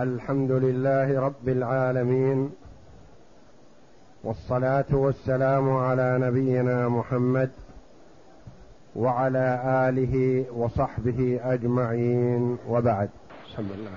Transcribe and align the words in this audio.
الحمد 0.00 0.50
لله 0.50 1.20
رب 1.20 1.48
العالمين 1.48 2.50
والصلاة 4.24 4.84
والسلام 4.92 5.70
على 5.70 6.18
نبينا 6.20 6.88
محمد 6.88 7.50
وعلى 8.96 9.60
آله 9.88 10.44
وصحبه 10.56 11.40
أجمعين 11.44 12.56
وبعد. 12.68 13.08
بسم 13.48 13.66
الله. 13.76 13.96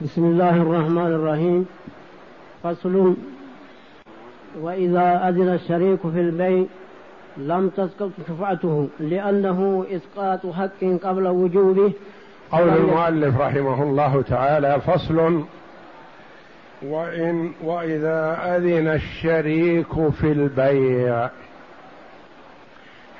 بسم 0.00 0.24
الله 0.24 0.56
الرحمن 0.62 1.12
الرحيم. 1.12 1.66
فصل. 2.62 3.14
وإذا 4.60 5.28
أذن 5.28 5.48
الشريك 5.48 6.00
في 6.00 6.20
البيع 6.20 6.66
لم 7.36 7.68
تسقط 7.68 8.10
شفعته 8.28 8.88
لأنه 9.00 9.86
إسقاط 9.90 10.46
حق 10.46 10.84
قبل 11.02 11.28
وجوبه 11.28 11.92
قول 12.52 12.68
المؤلف 12.68 13.40
رحمه 13.40 13.82
الله 13.82 14.22
تعالى 14.22 14.80
فصل 14.80 15.44
وإن 16.82 17.52
وإذا 17.62 18.38
أذن 18.56 18.88
الشريك 18.88 20.08
في 20.08 20.32
البيع. 20.32 21.30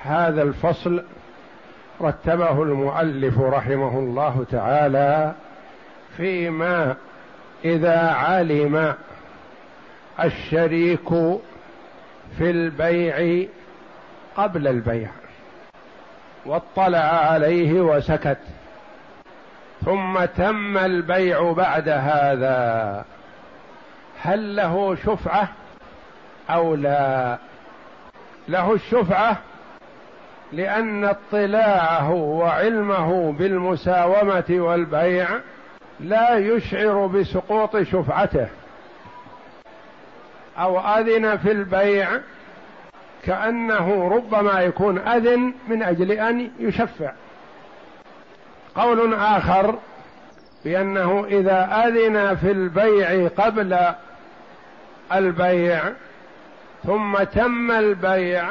هذا 0.03 0.43
الفصل 0.43 1.05
رتبه 2.01 2.63
المؤلف 2.63 3.41
رحمه 3.41 3.99
الله 3.99 4.45
تعالى 4.51 5.33
فيما 6.17 6.97
إذا 7.65 7.99
علم 7.99 8.95
الشريك 10.25 11.09
في 12.39 12.51
البيع 12.51 13.49
قبل 14.37 14.69
البيع. 14.69 15.11
واطلع 16.47 16.99
عليه 16.99 17.81
وسكت. 17.81 18.39
ثم 19.85 20.25
تم 20.25 20.79
البيع 20.79 21.53
بعد 21.53 21.89
هذا. 21.89 23.05
هل 24.21 24.57
له 24.57 24.95
شفعة 24.95 25.49
أو 26.51 26.75
لا؟ 26.75 27.39
له 28.49 28.75
الشفعة 28.75 29.37
لأن 30.53 31.05
اطلاعه 31.05 32.13
وعلمه 32.13 33.33
بالمساومة 33.33 34.45
والبيع 34.51 35.29
لا 36.01 36.37
يشعر 36.37 37.07
بسقوط 37.07 37.77
شفعته. 37.77 38.49
أو 40.59 40.81
أذن 40.81 41.37
في 41.37 41.53
البيع 41.53 42.09
كأنه 43.25 44.09
ربما 44.09 44.61
يكون 44.61 44.99
أذن 44.99 45.55
من 45.69 45.83
أجل 45.83 46.13
أن 46.13 46.51
يشفع. 46.59 47.13
قول 48.75 49.15
آخر 49.15 49.79
بأنه 50.65 51.25
إذا 51.25 51.85
أذن 51.87 52.37
في 52.37 52.51
البيع 52.51 53.29
قبل 53.29 53.79
البيع 55.13 55.83
ثم 56.85 57.23
تم 57.23 57.71
البيع 57.71 58.45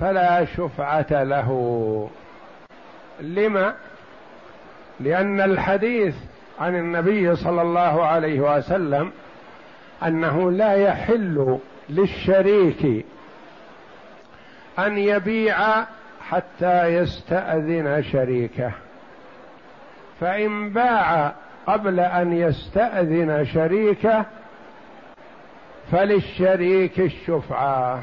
فلا 0.00 0.44
شفعة 0.44 1.22
له. 1.22 2.10
لما؟ 3.20 3.74
لأن 5.00 5.40
الحديث 5.40 6.14
عن 6.60 6.76
النبي 6.76 7.36
صلى 7.36 7.62
الله 7.62 8.04
عليه 8.06 8.40
وسلم 8.40 9.12
أنه 10.06 10.50
لا 10.50 10.74
يحل 10.74 11.58
للشريك 11.88 13.06
أن 14.78 14.98
يبيع 14.98 15.84
حتى 16.30 16.86
يستأذن 16.86 18.02
شريكه. 18.12 18.72
فإن 20.24 20.70
باع 20.70 21.32
قبل 21.66 22.00
أن 22.00 22.32
يستأذن 22.32 23.44
شريكه 23.44 24.24
فللشريك 25.92 27.00
الشفعة. 27.00 28.02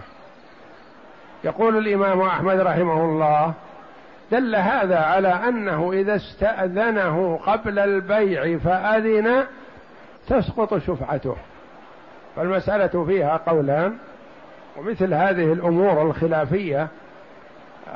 يقول 1.43 1.77
الإمام 1.77 2.21
أحمد 2.21 2.59
رحمه 2.59 3.05
الله 3.05 3.53
دل 4.31 4.55
هذا 4.55 4.99
على 4.99 5.27
أنه 5.27 5.91
إذا 5.93 6.15
استأذنه 6.15 7.39
قبل 7.45 7.79
البيع 7.79 8.57
فأذن 8.57 9.43
تسقط 10.27 10.77
شفعته. 10.77 11.35
فالمسألة 12.35 13.05
فيها 13.05 13.37
قولان 13.37 13.97
ومثل 14.77 15.13
هذه 15.13 15.53
الأمور 15.53 16.01
الخلافية 16.01 16.87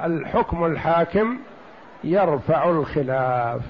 الحكم 0.04 0.66
الحاكم 0.66 1.38
يرفع 2.04 2.70
الخلاف. 2.70 3.62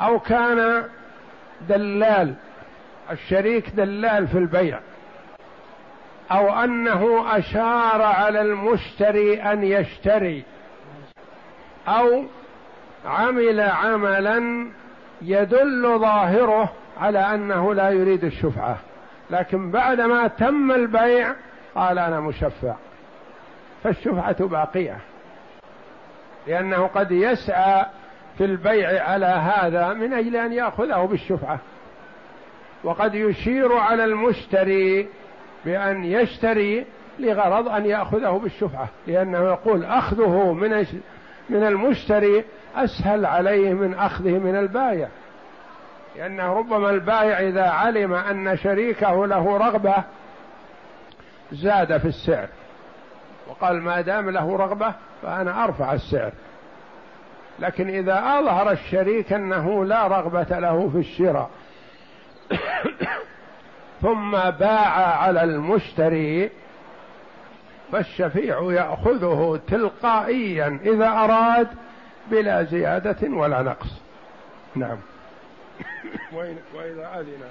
أو 0.00 0.18
كان 0.18 0.84
دلال 1.68 2.34
الشريك 3.10 3.70
دلال 3.70 4.28
في 4.28 4.38
البيع. 4.38 4.80
أو 6.30 6.64
أنه 6.64 7.24
أشار 7.38 8.02
على 8.02 8.40
المشتري 8.40 9.42
أن 9.42 9.64
يشتري. 9.64 10.44
أو 11.88 12.24
عمل 13.06 13.60
عملا 13.60 14.70
يدل 15.22 15.98
ظاهره 15.98 16.72
على 17.00 17.18
أنه 17.18 17.74
لا 17.74 17.90
يريد 17.90 18.24
الشفعة. 18.24 18.78
لكن 19.30 19.70
بعدما 19.70 20.26
تم 20.26 20.72
البيع 20.72 21.34
قال 21.74 21.98
أنا 21.98 22.20
مشفع. 22.20 22.74
فالشفعة 23.84 24.46
باقية. 24.46 24.98
لأنه 26.46 26.86
قد 26.86 27.12
يسعى 27.12 27.86
في 28.38 28.44
البيع 28.44 29.08
على 29.08 29.26
هذا 29.26 29.92
من 29.92 30.12
أجل 30.12 30.36
أن 30.36 30.52
يأخذه 30.52 31.06
بالشفعة. 31.10 31.58
وقد 32.84 33.14
يشير 33.14 33.72
على 33.72 34.04
المشتري 34.04 35.08
بأن 35.64 36.04
يشتري 36.04 36.86
لغرض 37.18 37.68
أن 37.68 37.86
يأخذه 37.86 38.40
بالشفعة 38.42 38.88
لأنه 39.06 39.38
يقول 39.38 39.84
أخذه 39.84 40.52
من 40.52 40.86
من 41.50 41.66
المشتري 41.66 42.44
أسهل 42.76 43.26
عليه 43.26 43.74
من 43.74 43.94
أخذه 43.94 44.38
من 44.38 44.56
البائع 44.56 45.08
لأنه 46.16 46.52
ربما 46.52 46.90
البائع 46.90 47.40
إذا 47.40 47.68
علم 47.70 48.12
أن 48.12 48.56
شريكه 48.56 49.26
له 49.26 49.56
رغبة 49.56 49.94
زاد 51.52 51.98
في 51.98 52.08
السعر. 52.08 52.48
وقال 53.48 53.82
ما 53.82 54.00
دام 54.00 54.30
له 54.30 54.56
رغبة 54.56 54.94
فأنا 55.22 55.64
أرفع 55.64 55.92
السعر. 55.92 56.32
لكن 57.58 57.88
إذا 57.88 58.18
أظهر 58.18 58.70
الشريك 58.70 59.32
أنه 59.32 59.84
لا 59.84 60.06
رغبة 60.06 60.58
له 60.58 60.90
في 60.92 60.98
الشراء. 60.98 61.50
ثم 64.02 64.30
باع 64.50 65.18
على 65.18 65.44
المشتري 65.44 66.50
فالشفيع 67.92 68.72
يأخذه 68.72 69.60
تلقائيا 69.68 70.80
إذا 70.84 71.08
أراد 71.08 71.68
بلا 72.30 72.62
زيادة 72.62 73.28
ولا 73.28 73.62
نقص. 73.62 73.88
نعم. 74.74 74.98
وإذا 76.74 77.20
أذن. 77.20 77.42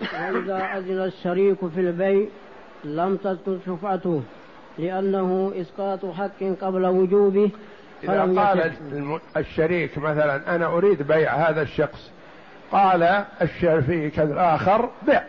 وإذا 0.00 0.78
أذن 0.78 1.04
الشريك 1.04 1.58
في 1.74 1.80
البيع 1.80 2.26
لم 2.84 3.16
تسقط 3.16 3.58
شفعته 3.66 4.22
لأنه 4.78 5.52
إسقاط 5.56 6.06
حق 6.06 6.44
قبل 6.60 6.86
وجوبه 6.86 7.50
إذا 8.02 8.40
قال 8.40 8.72
الشريك 9.36 9.98
مثلا 9.98 10.54
أنا 10.54 10.66
أريد 10.66 11.02
بيع 11.02 11.34
هذا 11.34 11.62
الشخص. 11.62 12.10
قال 12.72 13.24
الشريك 13.42 14.18
الآخر 14.18 14.90
بع 15.06 15.22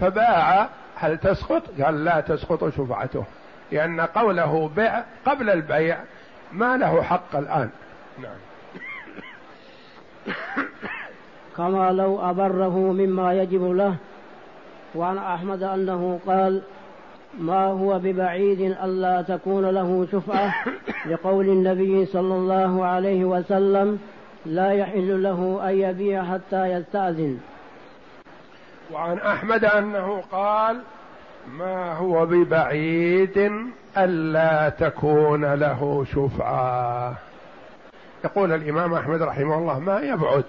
فباع. 0.00 0.68
هل 0.96 1.18
تسقط؟ 1.18 1.62
قال 1.82 2.04
لا 2.04 2.20
تسقط 2.20 2.68
شفعته. 2.68 3.24
لأن 3.72 4.00
قوله 4.00 4.70
بع 4.76 5.02
قبل 5.26 5.50
البيع 5.50 5.98
ما 6.52 6.76
له 6.76 7.02
حق 7.02 7.36
الآن. 7.36 7.70
نعم. 8.22 8.36
كما 11.56 11.92
لو 11.92 12.30
أبره 12.30 12.78
مما 12.78 13.34
يجب 13.34 13.72
له 13.72 13.96
وعن 14.94 15.18
أحمد 15.18 15.62
أنه 15.62 16.20
قال 16.26 16.62
ما 17.38 17.66
هو 17.66 17.98
ببعيد 17.98 18.60
ألا 18.60 19.22
تكون 19.22 19.70
له 19.70 20.06
شفعة 20.12 20.54
لقول 21.06 21.48
النبي 21.48 22.06
صلى 22.06 22.34
الله 22.34 22.84
عليه 22.84 23.24
وسلم 23.24 23.98
لا 24.46 24.72
يحل 24.72 25.22
له 25.22 25.60
أن 25.68 25.78
يبيع 25.78 26.24
حتى 26.24 26.66
يستأذن. 26.66 27.38
وعن 28.92 29.18
أحمد 29.18 29.64
أنه 29.64 30.22
قال 30.32 30.80
ما 31.58 31.92
هو 31.92 32.26
ببعيد 32.26 33.52
ألا 33.98 34.68
تكون 34.68 35.54
له 35.54 36.04
شفعة. 36.04 37.14
يقول 38.24 38.52
الإمام 38.52 38.94
أحمد 38.94 39.22
رحمه 39.22 39.58
الله 39.58 39.78
ما 39.78 40.00
يبعد 40.00 40.44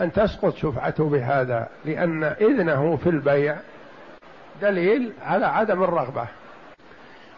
أن 0.00 0.12
تسقط 0.12 0.56
شفعته 0.56 1.08
بهذا 1.08 1.68
لأن 1.84 2.24
إذنه 2.24 2.96
في 2.96 3.08
البيع 3.10 3.56
دليل 4.62 5.12
على 5.26 5.46
عدم 5.46 5.82
الرغبة. 5.82 6.26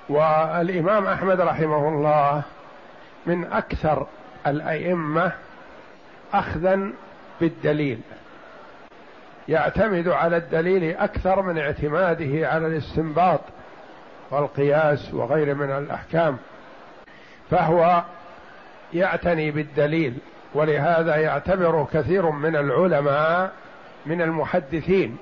والإمام 0.08 1.06
أحمد 1.06 1.40
رحمه 1.40 1.88
الله 1.88 2.42
من 3.26 3.44
أكثر 3.44 4.06
الأئمة 4.46 5.32
اخذا 6.34 6.90
بالدليل. 7.40 8.00
يعتمد 9.48 10.08
على 10.08 10.36
الدليل 10.36 10.96
أكثر 10.96 11.42
من 11.42 11.58
اعتماده 11.58 12.48
على 12.48 12.66
الاستنباط 12.66 13.40
والقياس 14.30 15.14
وغير 15.14 15.54
من 15.54 15.70
الأحكام. 15.70 16.38
فهو 17.50 18.02
يعتني 18.94 19.50
بالدليل 19.50 20.18
ولهذا 20.54 21.16
يعتبر 21.16 21.86
كثير 21.92 22.30
من 22.30 22.56
العلماء 22.56 23.52
من 24.06 24.22
المحدثين. 24.22 25.16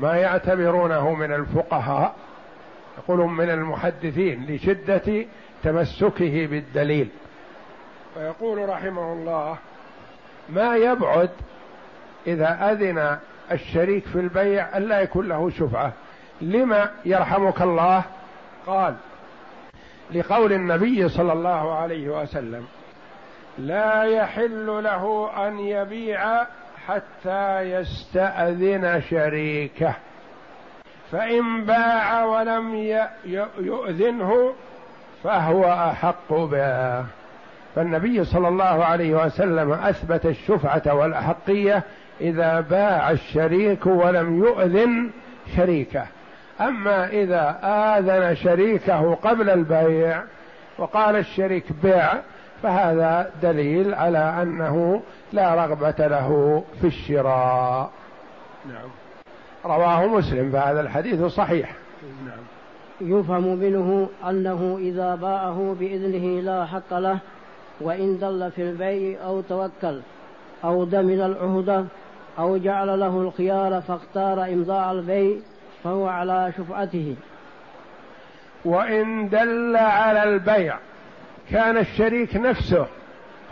ما 0.00 0.16
يعتبرونه 0.16 1.14
من 1.14 1.32
الفقهاء 1.32 2.14
يقولون 2.98 3.36
من 3.36 3.50
المحدثين 3.50 4.46
لشدة 4.48 5.26
تمسكه 5.62 6.46
بالدليل. 6.46 7.08
فيقول 8.14 8.68
رحمه 8.68 9.12
الله 9.12 9.56
ما 10.48 10.76
يبعد 10.76 11.30
إذا 12.26 12.72
أذن 12.72 13.18
الشريك 13.52 14.06
في 14.06 14.20
البيع 14.20 14.78
الا 14.78 15.00
يكون 15.00 15.28
له 15.28 15.50
شفعة. 15.50 15.92
لما 16.40 16.90
يرحمك 17.04 17.62
الله؟ 17.62 18.04
قال 18.66 18.94
لقول 20.14 20.52
النبي 20.52 21.08
صلى 21.08 21.32
الله 21.32 21.74
عليه 21.74 22.08
وسلم 22.22 22.66
لا 23.58 24.02
يحل 24.02 24.66
له 24.66 25.30
أن 25.48 25.58
يبيع 25.58 26.46
حتى 26.88 27.60
يستأذن 27.60 29.02
شريكه. 29.10 29.94
فإن 31.12 31.64
باع 31.64 32.24
ولم 32.24 32.74
يؤذنه 33.58 34.52
فهو 35.24 35.64
أحق 35.64 36.32
به 36.32 37.04
فالنبي 37.76 38.24
صلى 38.24 38.48
الله 38.48 38.84
عليه 38.84 39.26
وسلم 39.26 39.72
أثبت 39.72 40.26
الشفعة 40.26 40.94
والأحقية 40.94 41.82
إذا 42.20 42.60
باع 42.60 43.10
الشريك 43.10 43.86
ولم 43.86 44.38
يؤذن 44.38 45.10
شريكه. 45.56 46.06
أما 46.60 47.08
إذا 47.08 47.58
آذن 47.62 48.34
شريكه 48.34 49.14
قبل 49.14 49.50
البيع 49.50 50.22
وقال 50.78 51.16
الشريك 51.16 51.64
بيع 51.82 52.12
فهذا 52.62 53.30
دليل 53.42 53.94
على 53.94 54.34
أنه 54.42 55.02
لا 55.32 55.54
رغبة 55.54 56.06
له 56.06 56.62
في 56.80 56.86
الشراء. 56.86 57.90
نعم. 58.68 58.88
رواه 59.64 60.06
مسلم 60.06 60.50
فهذا 60.52 60.80
الحديث 60.80 61.24
صحيح. 61.24 61.74
نعم. 62.26 62.44
يفهم 63.00 63.56
منه 63.56 64.08
أنه 64.28 64.78
إذا 64.80 65.14
باعه 65.14 65.76
بإذنه 65.80 66.40
لا 66.40 66.66
حق 66.66 66.98
له 66.98 67.18
وإن 67.80 68.18
دل 68.18 68.50
في 68.50 68.62
البيع 68.62 69.24
أو 69.24 69.40
توكل 69.40 70.00
أو 70.64 70.84
دمن 70.84 71.20
العهده 71.20 71.84
أو 72.38 72.56
جعل 72.56 73.00
له 73.00 73.20
الخيار 73.20 73.80
فاختار 73.80 74.44
إمضاء 74.44 74.92
البيع 74.92 75.36
فهو 75.84 76.08
على 76.08 76.52
شفعته. 76.58 77.16
وإن 78.64 79.28
دل 79.28 79.76
على 79.76 80.22
البيع 80.22 80.78
كان 81.50 81.76
الشريك 81.76 82.36
نفسه 82.36 82.86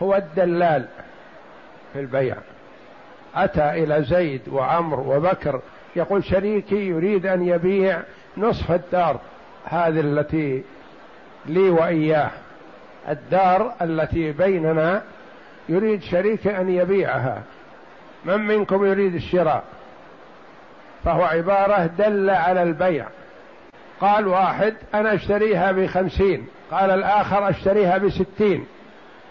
هو 0.02 0.14
الدلال. 0.14 0.88
في 1.92 2.00
البيع. 2.00 2.36
أتى 3.34 3.70
إلى 3.70 4.02
زيد 4.02 4.48
وعمر 4.48 5.00
وبكر 5.00 5.60
يقول 5.96 6.24
شريكي 6.24 6.88
يريد 6.88 7.26
أن 7.26 7.46
يبيع 7.46 8.00
نصف 8.36 8.72
الدار 8.72 9.20
هذه 9.64 10.00
التي 10.00 10.62
لي 11.46 11.70
وإياه. 11.70 12.30
الدار 13.08 13.74
التي 13.82 14.32
بيننا 14.32 15.02
يريد 15.68 16.02
شريك 16.02 16.46
أن 16.46 16.70
يبيعها. 16.70 17.42
من 18.24 18.40
منكم 18.40 18.86
يريد 18.86 19.14
الشراء؟ 19.14 19.64
فهو 21.04 21.22
عبارة 21.22 21.86
دل 21.86 22.30
على 22.30 22.62
البيع. 22.62 23.06
قال 24.00 24.26
واحد 24.26 24.74
أنا 24.94 25.14
أشتريها 25.14 25.72
بخمسين 25.72 26.46
قال 26.70 26.90
الآخر 26.90 27.48
أشتريها 27.50 27.98
بستين. 27.98 28.66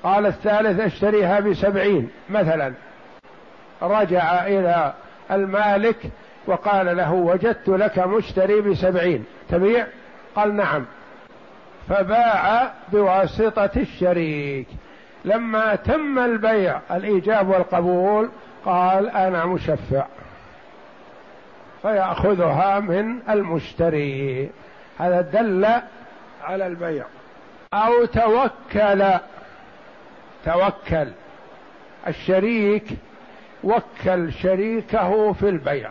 قال 0.03 0.25
الثالث 0.25 0.79
أشتريها 0.79 1.39
بسبعين 1.39 2.09
مثلا. 2.29 2.73
رجع 3.81 4.47
إلى 4.47 4.93
المالك 5.31 5.97
وقال 6.47 6.97
له 6.97 7.13
وجدت 7.13 7.69
لك 7.69 7.99
مشتري 7.99 8.61
بسبعين. 8.61 9.25
تبيع؟ 9.49 9.87
قال 10.35 10.55
نعم. 10.55 10.85
فباع 11.89 12.71
بواسطة 12.91 13.69
الشريك. 13.77 14.67
لما 15.25 15.75
تم 15.75 16.19
البيع 16.19 16.79
الإيجاب 16.91 17.49
والقبول 17.49 18.29
قال 18.65 19.09
أنا 19.09 19.45
مشفع. 19.45 20.05
فيأخذها 21.81 22.79
من 22.79 23.19
المشتري. 23.29 24.49
هذا 24.99 25.21
دل 25.21 25.65
على 26.43 26.67
البيع. 26.67 27.05
أو 27.73 28.05
توكل 28.05 29.03
توكل. 30.47 31.07
الشريك 32.07 32.83
وكل 33.63 34.33
شريكه 34.33 35.33
في 35.33 35.49
البيع. 35.49 35.89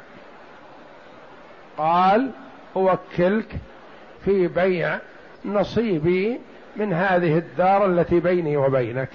قال 1.79 2.31
أوكلك 2.77 3.49
في 4.25 4.49
بيع 4.49 4.99
نصيبي 5.45 6.41
من 6.77 6.93
هذه 6.93 7.39
الدار 7.39 7.87
التي 7.87 8.21
بيني 8.21 8.57
وبينك. 8.57 9.11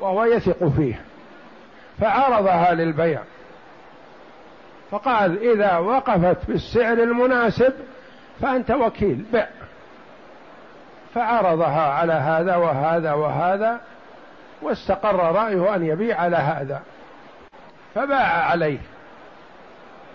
وهو 0.00 0.24
يثق 0.24 0.68
فيه. 0.68 1.00
فعرضها 2.00 2.74
للبيع. 2.74 3.20
فقال 4.90 5.50
إذا 5.50 5.78
وقفت 5.78 6.46
بالسعر 6.48 6.92
المناسب 6.92 7.72
فأنت 8.40 8.70
وكيل 8.70 9.24
بع. 9.32 9.46
فعرضها 11.14 11.92
على 11.92 12.12
هذا 12.12 12.56
وهذا 12.56 13.12
وهذا 13.12 13.80
واستقر 14.62 15.16
رأيه 15.16 15.74
أن 15.74 15.86
يبيع 15.86 16.20
على 16.20 16.36
هذا. 16.36 16.82
فباع 17.94 18.50
عليه. 18.50 18.78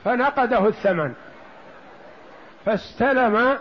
فنقده 0.06 0.68
الثمن. 0.68 1.14
فاستلم 2.66 3.58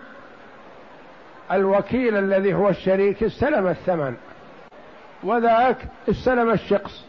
الوكيل 1.52 2.16
الذي 2.16 2.54
هو 2.54 2.68
الشريك 2.68 3.22
استلم 3.22 3.66
الثمن. 3.66 4.16
وذاك 5.22 5.76
استلم 6.10 6.50
الشخص 6.50 7.04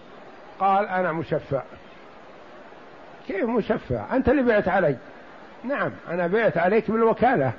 قال 0.60 0.88
أنا 0.88 1.12
مشفع. 1.12 1.62
كيف 3.28 3.46
مشفع؟ 3.46 4.16
أنت 4.16 4.30
اللي 4.30 4.44
بعت 4.44 4.68
علي. 4.68 4.98
نعم 5.64 5.92
أنا 6.10 6.28
بعت 6.28 6.58
عليك 6.58 6.92
بالوكالة. 6.92 7.52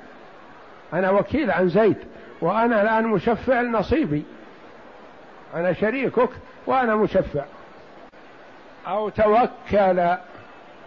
أنا 0.93 1.09
وكيل 1.11 1.51
عن 1.51 1.69
زيد 1.69 1.97
وأنا 2.41 2.81
الآن 2.81 3.07
مشفع 3.07 3.61
نصيبي 3.61 4.23
أنا 5.55 5.73
شريكك 5.73 6.29
وأنا 6.65 6.95
مشفع. 6.95 7.43
أو 8.87 9.09
توكل 9.09 10.15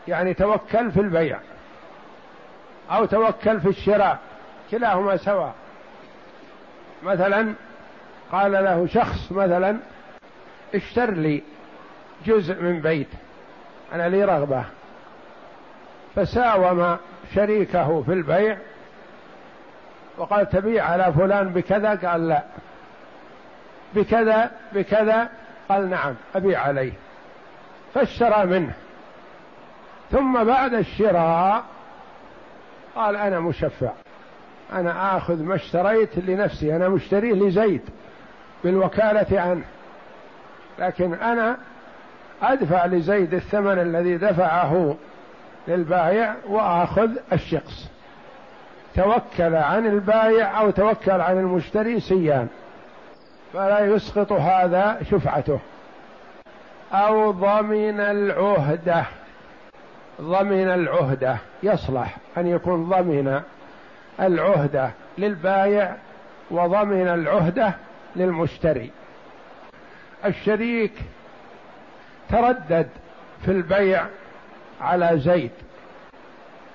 يعني 0.08 0.34
توكل 0.34 0.92
في 0.92 1.00
البيع. 1.00 1.38
أو 2.90 3.04
توكل 3.04 3.60
في 3.60 3.68
الشراء 3.68 4.18
كلاهما 4.70 5.16
سواء. 5.16 5.54
مثلا 7.02 7.54
قال 8.32 8.52
له 8.52 8.86
شخص 8.86 9.32
مثلا 9.32 9.76
اشتر 10.74 11.10
لي 11.10 11.42
جزء 12.26 12.62
من 12.62 12.80
بيت 12.80 13.08
أنا 13.92 14.08
لي 14.08 14.24
رغبة. 14.24 14.64
فساوم 16.14 16.96
شريكه 17.34 18.02
في 18.02 18.12
البيع 18.12 18.58
وقال 20.18 20.48
تبيع 20.48 20.84
على 20.84 21.12
فلان 21.12 21.48
بكذا؟ 21.48 21.94
قال 21.94 22.28
لا. 22.28 22.42
بكذا 23.94 24.50
بكذا. 24.72 25.28
قال 25.68 25.90
نعم 25.90 26.14
أبيع 26.34 26.60
عليه. 26.60 26.92
فاشترى 27.94 28.46
منه. 28.46 28.72
ثم 30.10 30.44
بعد 30.44 30.74
الشراء 30.74 31.64
قال 32.94 33.16
أنا 33.16 33.40
مشفع. 33.40 33.90
أنا 34.72 35.16
آخذ 35.16 35.42
ما 35.42 35.54
اشتريت 35.54 36.18
لنفسي. 36.18 36.76
أنا 36.76 36.88
مشتريه 36.88 37.32
لزيد 37.32 37.82
بالوكالة 38.64 39.40
عنه. 39.40 39.64
لكن 40.78 41.14
أنا 41.14 41.56
أدفع 42.42 42.86
لزيد 42.86 43.34
الثمن 43.34 43.78
الذي 43.78 44.16
دفعه 44.16 44.96
للبائع 45.68 46.36
وآخذ 46.48 47.10
الشخص 47.32 47.90
توكل 48.94 49.54
عن 49.54 49.86
البائع 49.86 50.60
أو 50.60 50.70
توكل 50.70 51.20
عن 51.20 51.38
المشتري 51.38 52.00
سيان. 52.00 52.48
فلا 53.52 53.80
يسقط 53.80 54.32
هذا 54.32 54.98
شفعته. 55.10 55.58
أو 56.92 57.30
ضمن 57.30 58.00
العهدة. 58.00 59.04
ضمن 60.20 60.68
العهدة. 60.68 61.36
يصلح 61.62 62.16
أن 62.36 62.46
يكون 62.46 62.88
ضمن 62.88 63.40
العهدة 64.20 64.90
للبائع 65.18 65.96
وضمن 66.50 67.08
العهدة 67.08 67.72
للمشتري. 68.16 68.90
الشريك 70.24 70.92
تردد 72.28 72.88
في 73.44 73.50
البيع 73.50 74.06
على 74.80 75.18
زيد 75.18 75.50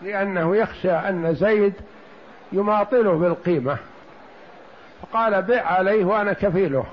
لأنه 0.01 0.55
يخشى 0.55 0.91
أن 0.91 1.36
زيد 1.36 1.74
يماطله 2.51 3.13
بالقيمة. 3.13 3.77
فقال 5.01 5.42
بع 5.42 5.62
عليه 5.62 6.06
وأنا 6.06 6.34
كفيله. 6.34 6.86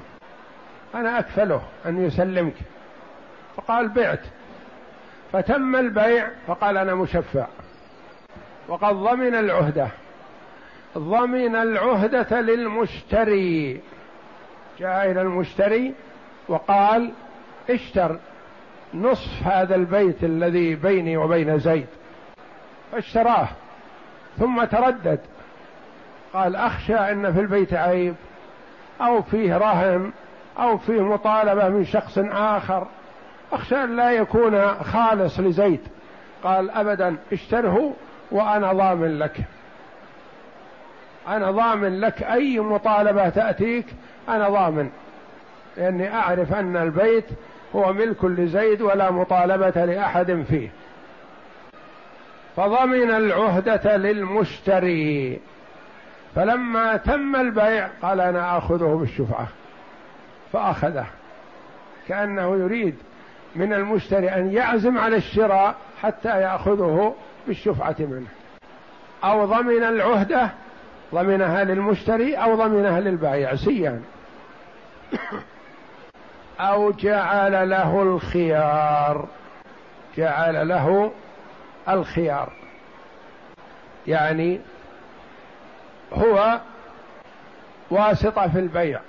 أنا 0.95 1.19
أكفله 1.19 1.63
أن 1.87 2.07
يسلمك. 2.07 2.55
فقال 3.57 3.89
بعت. 3.89 4.21
فتم 5.33 5.77
البيع 5.77 6.29
فقال 6.47 6.77
أنا 6.77 6.95
مشفع. 6.95 7.47
وقد 8.69 8.95
ضمن 8.95 9.35
العهدة. 9.35 9.89
ضمن 10.99 11.57
العهدة 11.57 12.41
للمشتري. 12.41 13.81
جاء 14.79 15.11
إلى 15.11 15.23
المشتري 15.23 15.95
وقال 16.49 17.13
اشتر 17.71 18.19
نصف 18.95 19.43
هذا 19.47 19.75
البيت 19.75 20.25
الذي 20.25 20.75
بيني 20.75 21.17
وبين 21.17 21.59
زيد. 21.59 21.87
فاشتراه. 22.93 23.49
ثم 24.39 24.65
تردد. 24.65 25.21
قال 26.35 26.57
أخشى 26.57 26.95
أن 26.95 27.33
في 27.33 27.41
البيت 27.41 27.75
عيب 27.75 28.15
أو 29.01 29.23
فيه 29.23 29.57
رهن 29.57 30.11
أو 30.59 30.79
فيه 30.79 31.01
مطالبة 31.01 31.69
من 31.69 31.85
شخص 31.85 32.19
آخر. 32.33 32.87
أخشى 33.53 33.85
أن 33.85 33.97
لا 33.97 34.11
يكون 34.11 34.69
خالص 34.69 35.41
لزيد. 35.41 35.81
قال 36.45 36.71
ابدا 36.71 37.17
اشتره 37.33 37.93
وأنا 38.31 38.73
ضامن 38.73 39.19
لك. 39.19 39.37
أنا 41.29 41.51
ضامن 41.51 42.01
لك 42.01 42.23
أي 42.23 42.61
مطالبة 42.61 43.29
تأتيك 43.29 43.87
أنا 44.29 44.49
ضامن. 44.49 44.91
لأني 45.77 46.15
أعرف 46.15 46.55
أن 46.55 46.77
البيت 46.77 47.27
هو 47.77 47.93
ملك 47.93 48.25
لزيد 48.25 48.83
ولا 48.83 49.11
مطالبة 49.11 49.85
لأحد 49.85 50.45
فيه. 50.49 50.69
فضمن 52.57 53.11
العهدة 53.11 53.97
للمشتري. 53.97 55.41
فلما 56.35 56.97
تم 56.97 57.37
البيع 57.37 57.89
قال 58.03 58.21
أنا 58.21 58.59
آخذه 58.59 58.97
بالشفعة 59.01 59.49
فأخذه. 60.53 61.07
كأنه 62.09 62.57
يريد 62.57 62.95
من 63.57 63.73
المشتري 63.73 64.29
أن 64.29 64.53
يعزم 64.53 64.99
على 64.99 65.17
الشراء 65.17 65.75
حتى 66.03 66.41
يأخذه 66.41 67.15
بالشفعة 67.47 67.97
منه. 67.99 68.27
أو 69.25 69.45
ضمن 69.45 69.85
العهده 69.85 70.51
ضمنها 71.15 71.65
للمشتري 71.65 72.35
أو 72.35 72.55
ضمنها 72.55 73.01
للبائع 73.01 73.57
سيان. 73.57 74.03
أو 76.61 76.91
جعل 76.91 77.71
له 77.71 78.03
الخيار 78.03 79.29
جعل 80.17 80.69
له 80.69 81.13
الخيار. 81.89 82.53
يعني 84.07 84.61
هو 86.15 86.61
واسطة 87.91 88.49
في 88.49 88.59
البيع. 88.59 89.01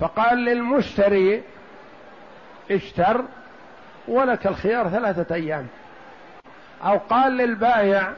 فقال 0.00 0.38
للمشتري 0.38 1.42
اشتر 2.70 3.24
ولك 4.08 4.46
الخيار 4.46 4.88
ثلاثة 4.88 5.34
أيام. 5.34 5.66
أو 6.84 6.98
قال 6.98 7.32
للبائع 7.32 8.12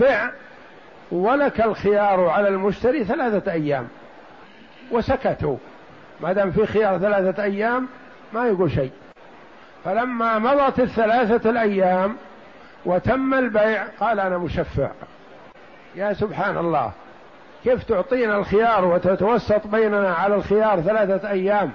بع 0.00 0.30
ولك 1.12 1.60
الخيار 1.60 2.28
على 2.28 2.48
المشتري 2.48 3.04
ثلاثة 3.04 3.52
أيام. 3.52 3.88
وسكتوا. 4.90 5.56
ما 6.20 6.32
دام 6.32 6.50
في 6.50 6.66
خيار 6.66 6.98
ثلاثة 6.98 7.42
أيام 7.42 7.88
ما 8.32 8.46
يقول 8.46 8.70
شيء. 8.70 8.92
فلما 9.84 10.38
مضت 10.38 10.80
الثلاثة 10.80 11.50
الأيام 11.50 12.16
وتم 12.84 13.34
البيع 13.34 13.86
قال 14.00 14.20
أنا 14.20 14.38
مشفع. 14.38 14.90
يا 15.94 16.12
سبحان 16.12 16.58
الله. 16.58 16.92
كيف 17.64 17.84
تعطينا 17.84 18.36
الخيار 18.36 18.84
وتتوسط 18.84 19.66
بيننا 19.66 20.14
على 20.14 20.34
الخيار 20.34 20.80
ثلاثة 20.80 21.30
أيام 21.30 21.72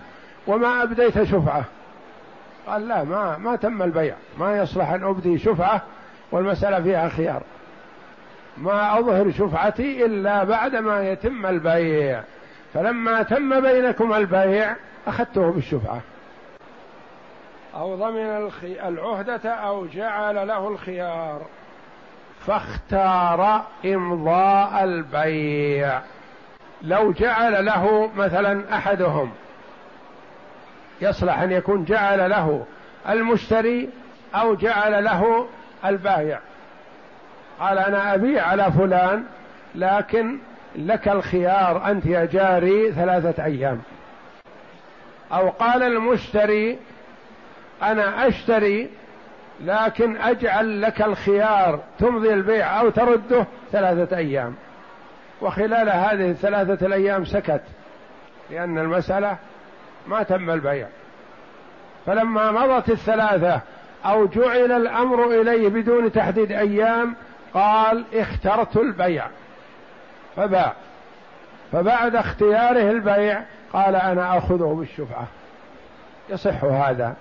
وما 0.48 0.84
أبديت 0.84 1.24
شفعة؟ 1.24 1.64
قال 2.68 2.88
لا 2.88 3.04
ما 3.04 3.38
ما 3.38 3.56
تم 3.56 3.82
البيع. 3.82 4.16
ما 4.38 4.58
يصلح 4.58 4.92
أن 4.92 5.04
أبدي 5.04 5.38
شفعة 5.38 5.82
والمسألة 6.32 6.82
فيها 6.82 7.10
خيار. 7.10 7.42
ما 8.58 9.00
أظهر 9.00 9.32
شفعتي 9.32 10.06
إلا 10.06 10.44
بعد 10.44 10.76
ما 10.76 11.10
يتم 11.10 11.46
البيع. 11.46 12.22
فلما 12.74 13.24
تم 13.24 13.62
بينكم 13.62 14.14
البيع 14.14 14.76
أخذته 15.08 15.52
بالشفعة. 15.52 16.02
أو 17.76 17.96
ضمن 17.96 18.50
العهدة 18.66 19.50
أو 19.50 19.86
جعل 19.86 20.48
له 20.48 20.68
الخيار. 20.68 21.42
فاختار 22.48 23.64
إمضاء 23.86 24.84
البيع. 24.84 26.02
لو 26.82 27.12
جعل 27.12 27.66
له 27.66 28.12
مثلا 28.16 28.76
أحدهم 28.78 29.32
يصلح 31.02 31.40
أن 31.40 31.52
يكون 31.52 31.86
جعل 31.86 32.30
له 32.30 32.66
المشتري 33.10 33.90
أو 34.36 34.56
جعل 34.56 35.04
له 35.04 35.48
البائع 35.86 36.40
قال 37.60 37.78
أنا 37.78 38.14
أبيع 38.14 38.48
على 38.48 38.72
فلان 38.72 39.24
لكن 39.76 40.40
لك 40.76 41.08
الخيار 41.08 41.92
أنت 41.92 42.06
يا 42.06 42.26
جاري 42.26 42.92
ثلاثة 42.92 43.46
أيام. 43.46 43.82
أو 45.34 45.50
قال 45.50 45.84
المشتري 45.84 46.80
أنا 47.84 48.28
أشتري 48.28 48.90
لكن 49.62 50.18
أجعل 50.18 50.82
لك 50.82 51.02
الخيار 51.02 51.80
تمضي 52.00 52.34
البيع 52.34 52.80
أو 52.80 52.90
ترده 52.90 53.46
ثلاثة 53.72 54.18
أيام. 54.18 54.56
وخلال 55.42 55.90
هذه 55.90 56.32
الثلاثة 56.32 56.86
الأيام 56.86 57.26
سكت 57.26 57.62
لأن 58.50 58.78
المسألة 58.78 59.38
ما 60.08 60.24
تم 60.24 60.50
البيع. 60.50 60.88
فلما 62.06 62.52
مضت 62.52 62.90
الثلاثة 62.90 63.62
أو 64.06 64.26
جعل 64.28 64.72
الأمر 64.72 65.42
إليه 65.42 65.70
بدون 65.70 66.12
تحديد 66.12 66.52
أيام 66.52 67.16
قال 67.54 68.04
اخترت 68.14 68.78
البيع. 68.78 69.26
فباع. 70.36 70.74
فبعد 71.72 72.16
اختياره 72.16 72.92
البيع 72.92 73.42
قال 73.74 73.96
أنا 73.96 74.38
أخذه 74.38 74.76
بالشفعة. 74.80 75.28
يصح 76.30 76.64
هذا. 76.64 77.16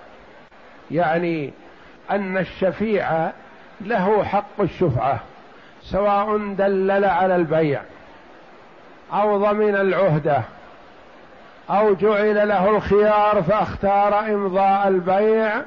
يعني 0.90 1.52
أن 2.14 2.38
الشفيع 2.38 3.30
له 3.80 4.24
حق 4.24 4.60
الشفعة 4.60 5.20
سواء 5.82 6.54
دلل 6.54 7.04
على 7.04 7.36
البيع 7.36 7.80
أو 9.12 9.38
ضمن 9.38 9.74
العهدة 9.74 10.42
أو 11.70 11.94
جعل 11.94 12.48
له 12.48 12.70
الخيار 12.70 13.42
فأختار 13.42 14.18
إمضاء 14.34 14.88
البيع 14.88 15.62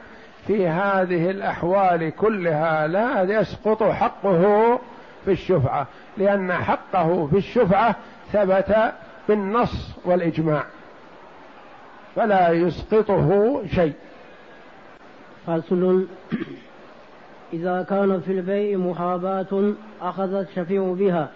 في 0.47 0.67
هذه 0.67 1.29
الأحوال 1.29 2.15
كلها 2.15 2.87
لا 2.87 3.39
يسقط 3.39 3.83
حقه 3.83 4.79
في 5.25 5.31
الشفعة 5.31 5.87
لأن 6.17 6.53
حقه 6.53 7.27
في 7.31 7.37
الشفعة 7.37 7.95
ثبت 8.33 8.93
بالنص 9.27 9.91
والإجماع 10.05 10.63
فلا 12.15 12.49
يسقطه 12.49 13.61
شيء. 13.75 13.93
فصل 15.47 16.07
إذا 17.53 17.85
كان 17.89 18.21
في 18.21 18.31
البيع 18.31 18.77
محاباة 18.77 19.73
أخذ 20.01 20.33
الشفيع 20.33 20.93
بها 20.97 21.29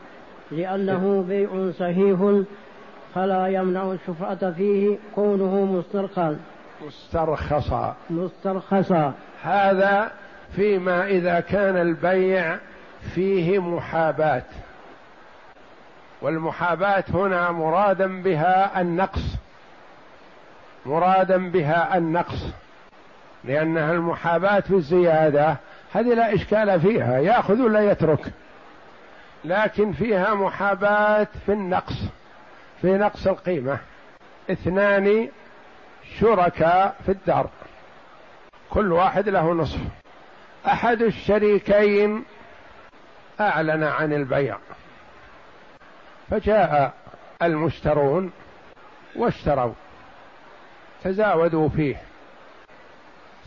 لأنه 0.51 1.25
بيع 1.28 1.72
صحيح 1.72 2.42
فلا 3.16 3.48
يمنع 3.48 3.92
الشفعة 3.92 4.51
فيه 4.51 4.98
كونه 5.16 5.66
مسترخصا. 5.66 6.38
مسترخصا. 6.88 7.96
مسترخصا. 8.10 9.13
هذا 9.44 10.12
فيما 10.56 11.08
إذا 11.08 11.39
كان 11.39 11.78
البيع 11.78 12.58
فيه 13.16 13.60
محاباة. 13.60 14.44
والمحاباة 16.22 17.04
هنا 17.13 17.51
مرادا 17.51 18.22
بها 18.22 18.82
النقص. 18.82 19.36
مرادا 20.86 21.50
بها 21.51 21.98
النقص. 21.98 22.46
لأنها 23.43 23.91
المحاباة 23.91 24.60
في 24.60 24.74
الزيادة 24.74 25.58
هذه 25.93 26.13
لا 26.13 26.36
إشكال 26.36 26.81
فيها 26.81 27.19
يأخذ 27.19 27.62
ولا 27.62 27.91
يترك. 27.91 28.34
لكن 29.46 29.91
فيها 29.91 30.34
محاباة 30.34 31.27
في 31.46 31.51
النقص 31.51 32.03
في 32.81 32.98
نقص 32.98 33.27
القيمة. 33.27 33.79
اثنان 34.51 35.29
شركاء 36.19 36.96
في 37.05 37.12
الدار 37.12 37.50
كل 38.69 38.91
واحد 38.91 39.29
له 39.29 39.53
نصف. 39.53 39.79
أحد 40.67 41.01
الشريكين 41.01 42.24
أعلن 43.39 43.84
عن 43.84 44.13
البيع. 44.13 44.58
فجاء 46.29 46.93
المشترون 47.41 48.31
واشتروا 49.15 49.74
تزاودوا 51.03 51.69
فيه. 51.69 52.09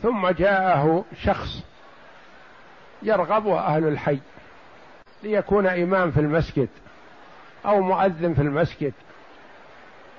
ثم 0.02 0.28
جاءه 0.28 1.04
شخص 1.22 1.64
يرغبه 3.02 3.58
أهل 3.58 3.88
الحي 3.88 4.18
ليكون 5.22 5.66
إمام 5.66 6.10
في 6.10 6.20
المسجد 6.20 6.68
أو 7.66 7.80
مؤذن 7.80 8.34
في 8.34 8.42
المسجد 8.42 8.92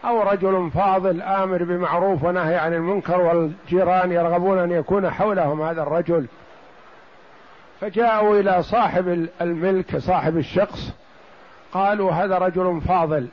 أو 0.05 0.21
رجل 0.21 0.71
فاضل 0.73 1.21
آمر 1.21 1.63
بمعروف 1.63 2.23
ونهي 2.23 2.57
عن 2.57 2.73
المنكر 2.73 3.21
والجيران 3.21 4.11
يرغبون 4.11 4.59
أن 4.59 4.71
يكون 4.71 5.09
حولهم 5.09 5.61
هذا 5.61 5.81
الرجل. 5.81 6.25
فجاءوا 7.81 8.39
إلى 8.39 8.63
صاحب 8.63 9.27
الملك 9.41 9.97
صاحب 9.97 10.37
الشخص 10.37 10.93
قالوا 11.73 12.11
هذا 12.11 12.37
رجل 12.37 12.81
فاضل 12.87 13.27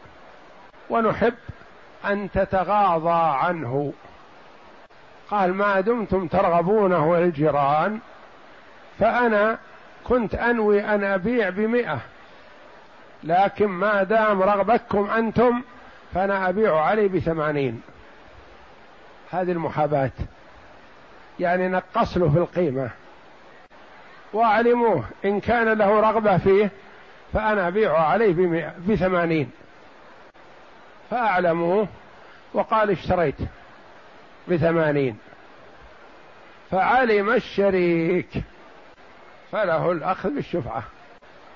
ونحب 0.90 1.34
أن 2.04 2.30
تتغاضى 2.30 3.36
عنه. 3.38 3.92
قال 5.30 5.54
ما 5.54 5.80
دمتم 5.80 6.26
ترغبونه 6.26 7.18
الجيران 7.18 7.98
فأنا 8.98 9.58
كنت 10.04 10.34
أنوي 10.34 10.84
أن 10.84 11.04
أبيع 11.04 11.48
بمئة 11.48 11.98
لكن 13.24 13.66
ما 13.66 14.02
دام 14.02 14.42
رغبتكم 14.42 15.10
أنتم 15.10 15.62
فأنا 16.14 16.48
أبيع 16.48 16.80
عليه 16.80 17.08
بثمانين. 17.08 17.82
هذه 19.30 19.52
المحاباة. 19.52 20.10
يعني 21.40 21.68
نقص 21.68 22.16
له 22.16 22.30
في 22.30 22.38
القيمة. 22.38 22.90
وأعلموه 24.32 25.04
إن 25.24 25.40
كان 25.40 25.78
له 25.78 26.00
رغبة 26.00 26.38
فيه 26.38 26.70
فأنا 27.32 27.68
أبيع 27.68 27.98
عليه 27.98 28.32
بثمانين. 28.88 29.50
فأعلموه 31.10 31.88
وقال 32.54 32.90
اشتريت. 32.90 33.36
بثمانين. 34.50 35.18
فعلم 36.70 37.30
الشريك 37.30 38.28
فله 39.52 39.92
الأخذ 39.92 40.30
بالشفعة 40.30 40.82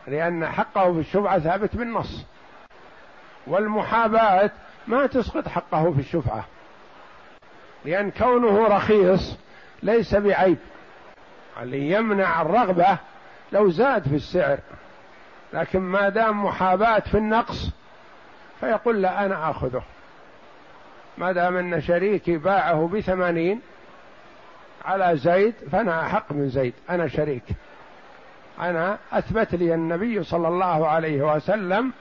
لأن 0.07 0.47
حقه 0.47 0.93
في 0.93 0.99
الشفعة 0.99 1.39
ثابت 1.39 1.77
بالنص. 1.77 2.27
والمحاباة 3.47 4.51
ما 4.87 5.07
تسقط 5.07 5.49
حقه 5.49 5.93
في 5.93 6.01
الشفعة 6.01 6.45
لأن 7.85 8.11
كونه 8.11 8.67
رخيص 8.77 9.39
ليس 9.83 10.15
بعيب. 10.15 10.59
اللي 11.63 11.91
يمنع 11.91 12.43
الرغبة 12.43 12.99
لو 13.53 13.71
زاد 13.71 14.09
في 14.09 14.15
السعر 14.15 14.59
لكن 15.53 15.79
ما 15.81 16.09
دام 16.09 16.45
محاباة 16.45 16.99
في 16.99 17.19
النقص 17.19 17.71
فيقول 18.61 19.03
لا 19.03 19.27
أنا 19.27 19.51
آخذه. 19.51 19.83
ما 21.18 21.33
دام 21.33 21.56
أن 21.56 21.80
شريكي 21.80 22.37
باعه 22.37 22.88
بثمانين 22.92 23.61
على 24.85 25.16
زيد 25.16 25.54
فأنا 25.73 26.06
أحق 26.06 26.33
من 26.33 26.49
زيد 26.49 26.75
أنا 26.90 27.09
شريك. 27.09 27.42
أنا 28.61 28.99
أثبت 29.12 29.54
لي 29.54 29.75
النبي 29.75 30.23
صلى 30.23 30.49
الله 30.49 30.88
عليه 30.88 31.35
وسلم 31.35 31.92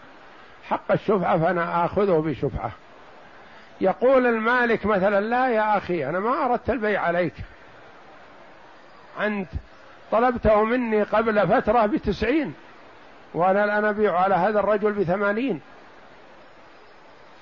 حق 0.69 0.91
الشفعة 0.91 1.37
فأنا 1.39 1.85
آخذه 1.85 2.23
بشفعة. 2.25 2.71
يقول 3.81 4.25
المالك 4.25 4.85
مثلا 4.85 5.21
لا 5.21 5.47
يا 5.47 5.77
أخي 5.77 6.09
أنا 6.09 6.19
ما 6.19 6.45
أردت 6.45 6.69
البيع 6.69 7.01
عليك. 7.01 7.33
أنت 9.19 9.49
طلبته 10.11 10.63
مني 10.63 11.03
قبل 11.03 11.47
فترة 11.47 11.85
بتسعين 11.85 12.53
وأنا 13.33 13.63
الآن 13.63 13.85
أبيع 13.85 14.19
على 14.19 14.35
هذا 14.35 14.59
الرجل 14.59 14.91
بثمانين. 14.91 15.61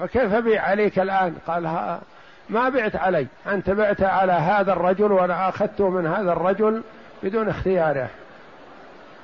فكيف 0.01 0.33
أبيع 0.33 0.61
عليك 0.61 0.99
الآن؟ 0.99 1.35
قال 1.47 1.63
ما 2.49 2.69
بعت 2.69 2.95
علي. 2.95 3.27
أنت 3.47 3.69
بعت 3.69 4.01
على 4.03 4.31
هذا 4.31 4.73
الرجل 4.73 5.11
وأنا 5.11 5.49
أخذته 5.49 5.89
من 5.89 6.07
هذا 6.07 6.31
الرجل 6.31 6.83
بدون 7.23 7.49
اختياره. 7.49 8.09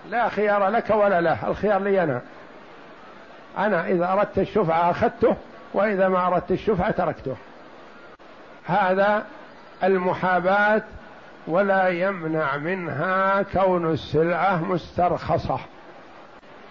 لا 0.09 0.29
خيار 0.29 0.67
لك 0.67 0.89
ولا 0.89 1.21
له. 1.21 1.47
الخيار 1.47 1.81
لي 1.81 2.03
أنا. 2.03 2.21
أنا 3.57 3.87
إذا 3.87 4.11
أردت 4.11 4.37
الشفعة 4.37 4.91
أخذته 4.91 5.35
وإذا 5.73 6.07
ما 6.07 6.27
أردت 6.27 6.51
الشفعة 6.51 6.91
تركته. 6.91 7.35
هذا 8.65 9.23
المحاباة 9.83 10.81
ولا 11.47 11.87
يمنع 11.87 12.57
منها 12.57 13.41
كون 13.41 13.91
السلعة 13.91 14.63
مسترخصة. 14.63 15.59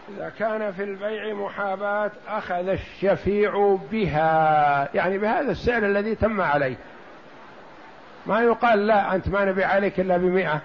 إذا 0.08 0.32
كان 0.38 0.72
في 0.72 0.82
البيع 0.82 1.34
محاباة 1.34 2.10
أخذ 2.28 2.68
الشفيع 2.68 3.78
بها. 3.92 4.88
يعني 4.94 5.18
بهذا 5.18 5.50
السعر 5.50 5.86
الذي 5.86 6.14
تم 6.14 6.40
عليه. 6.40 6.76
ما 8.26 8.40
يقال 8.40 8.86
لا 8.86 9.14
أنت 9.14 9.28
ما 9.28 9.44
نبي 9.44 9.64
عليك 9.64 10.00
إلا 10.00 10.16
بمئة. 10.16 10.60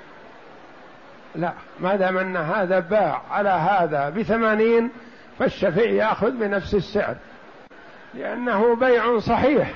لا 1.35 1.53
ما 1.79 1.95
دام 1.95 2.17
أن 2.17 2.37
هذا 2.37 2.79
باع 2.79 3.21
على 3.31 3.49
هذا 3.49 4.09
بثمانين 4.09 4.91
فالشفيع 5.39 5.91
يأخذ 5.91 6.31
بنفس 6.31 6.75
السعر. 6.75 7.15
لأنه 8.13 8.75
بيع 8.75 9.19
صحيح. 9.19 9.71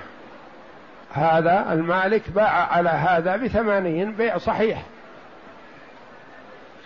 هذا 1.14 1.74
المالك 1.74 2.30
باع 2.30 2.74
على 2.74 2.90
هذا 2.90 3.36
بثمانين 3.36 4.12
بيع 4.12 4.38
صحيح. 4.38 4.84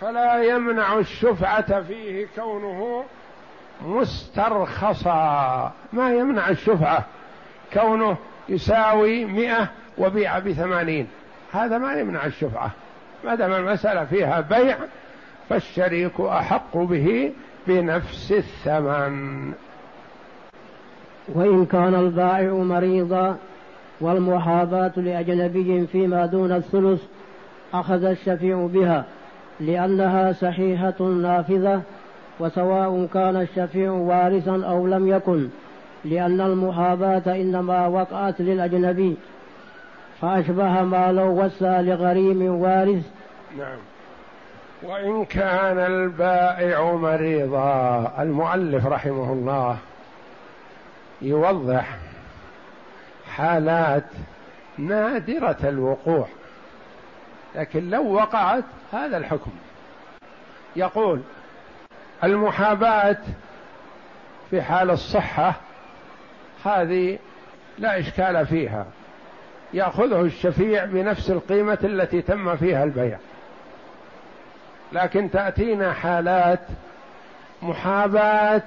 فلا 0.00 0.42
يمنع 0.42 0.98
الشفعة 0.98 1.82
فيه 1.82 2.26
كونه 2.36 3.04
مسترخصا. 3.86 5.72
ما 5.92 6.14
يمنع 6.14 6.48
الشفعة 6.48 7.04
كونه 7.72 8.16
يساوي 8.48 9.24
مئة 9.24 9.68
وبيع 9.98 10.38
بثمانين. 10.38 11.08
هذا 11.52 11.78
ما 11.78 11.94
يمنع 11.94 12.26
الشفعة. 12.26 12.70
ما 13.24 13.34
دام 13.34 13.52
المسألة 13.52 14.04
فيها 14.04 14.40
بيع 14.40 14.76
فالشريك 15.48 16.20
أحق 16.20 16.76
به 16.76 17.32
بنفس 17.66 18.32
الثمن. 18.32 19.52
وإن 21.28 21.66
كان 21.66 21.94
البائع 21.94 22.52
مريضا 22.52 23.36
والمحاباة 24.00 24.92
لأجنبي 24.96 25.86
فيما 25.86 26.26
دون 26.26 26.52
الثلث 26.52 27.02
أخذ 27.74 28.04
الشفيع 28.04 28.66
بها. 28.72 29.04
لأنها 29.60 30.32
صحيحة 30.32 31.02
نافذة 31.02 31.82
وسواء 32.40 33.08
كان 33.14 33.36
الشفيع 33.36 33.90
وارثا 33.90 34.62
أو 34.66 34.86
لم 34.86 35.08
يكن 35.08 35.48
لأن 36.04 36.40
المحاباة 36.40 37.22
إنما 37.26 37.86
وقعت 37.86 38.40
للأجنبي. 38.40 39.16
فأشبه 40.20 40.82
ما 40.82 41.12
لو 41.12 41.44
وسى 41.44 41.82
لغريم 41.82 42.60
وارث. 42.60 43.04
نعم. 43.58 43.78
وإن 44.82 45.24
كان 45.24 45.78
البائع 45.78 46.92
مريضا 46.92 48.12
المؤلف 48.18 48.86
رحمه 48.86 49.32
الله 49.32 49.76
يوضح 51.22 51.96
حالات 53.36 54.04
نادرة 54.78 55.56
الوقوع. 55.64 56.26
لكن 57.54 57.90
لو 57.90 58.14
وقعت 58.14 58.64
هذا 58.92 59.16
الحكم. 59.16 59.50
يقول 60.76 61.20
المحاباة 62.24 63.16
في 64.50 64.62
حال 64.62 64.90
الصحة 64.90 65.54
هذه 66.64 67.18
لا 67.78 67.98
إشكال 67.98 68.46
فيها. 68.46 68.86
يأخذه 69.74 70.20
الشفيع 70.20 70.84
بنفس 70.84 71.30
القيمة 71.30 71.78
التي 71.84 72.22
تم 72.22 72.56
فيها 72.56 72.84
البيع. 72.84 73.18
لكن 74.92 75.30
تأتينا 75.30 75.92
حالات 75.92 76.60
محاباة 77.62 78.62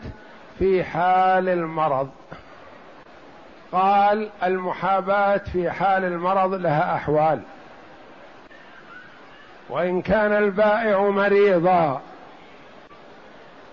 في 0.59 0.83
حال 0.83 1.49
المرض. 1.49 2.09
قال 3.71 4.29
المحاباة 4.43 5.37
في 5.37 5.71
حال 5.71 6.03
المرض 6.05 6.53
لها 6.53 6.95
أحوال. 6.95 7.41
وإن 9.69 10.01
كان 10.01 10.31
البائع 10.31 11.09
مريضا. 11.09 12.01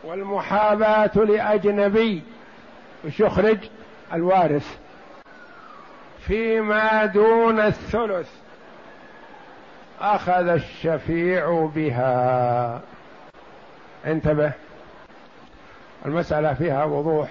والمحاباة 0.04 1.16
لأجنبي. 1.16 2.22
وش 3.04 3.20
يخرج؟ 3.20 3.58
الوارث. 4.12 4.78
فيما 6.26 7.04
دون 7.04 7.60
الثلث. 7.60 8.30
أخذ 10.00 10.48
الشفيع 10.48 11.70
بها. 11.74 12.80
انتبه. 14.06 14.52
المسألة 16.06 16.54
فيها 16.54 16.84
وضوح 16.84 17.28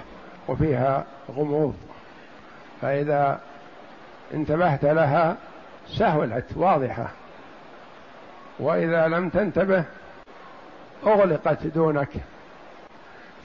وفيها 0.47 1.05
غموض. 1.31 1.75
فإذا 2.81 3.39
انتبهت 4.33 4.85
لها 4.85 5.37
سهلت 5.87 6.45
واضحة. 6.55 7.18
وإذا 8.59 9.07
لم 9.07 9.29
تنتبه 9.29 9.83
أغلقت 11.05 11.67
دونك. 11.67 12.09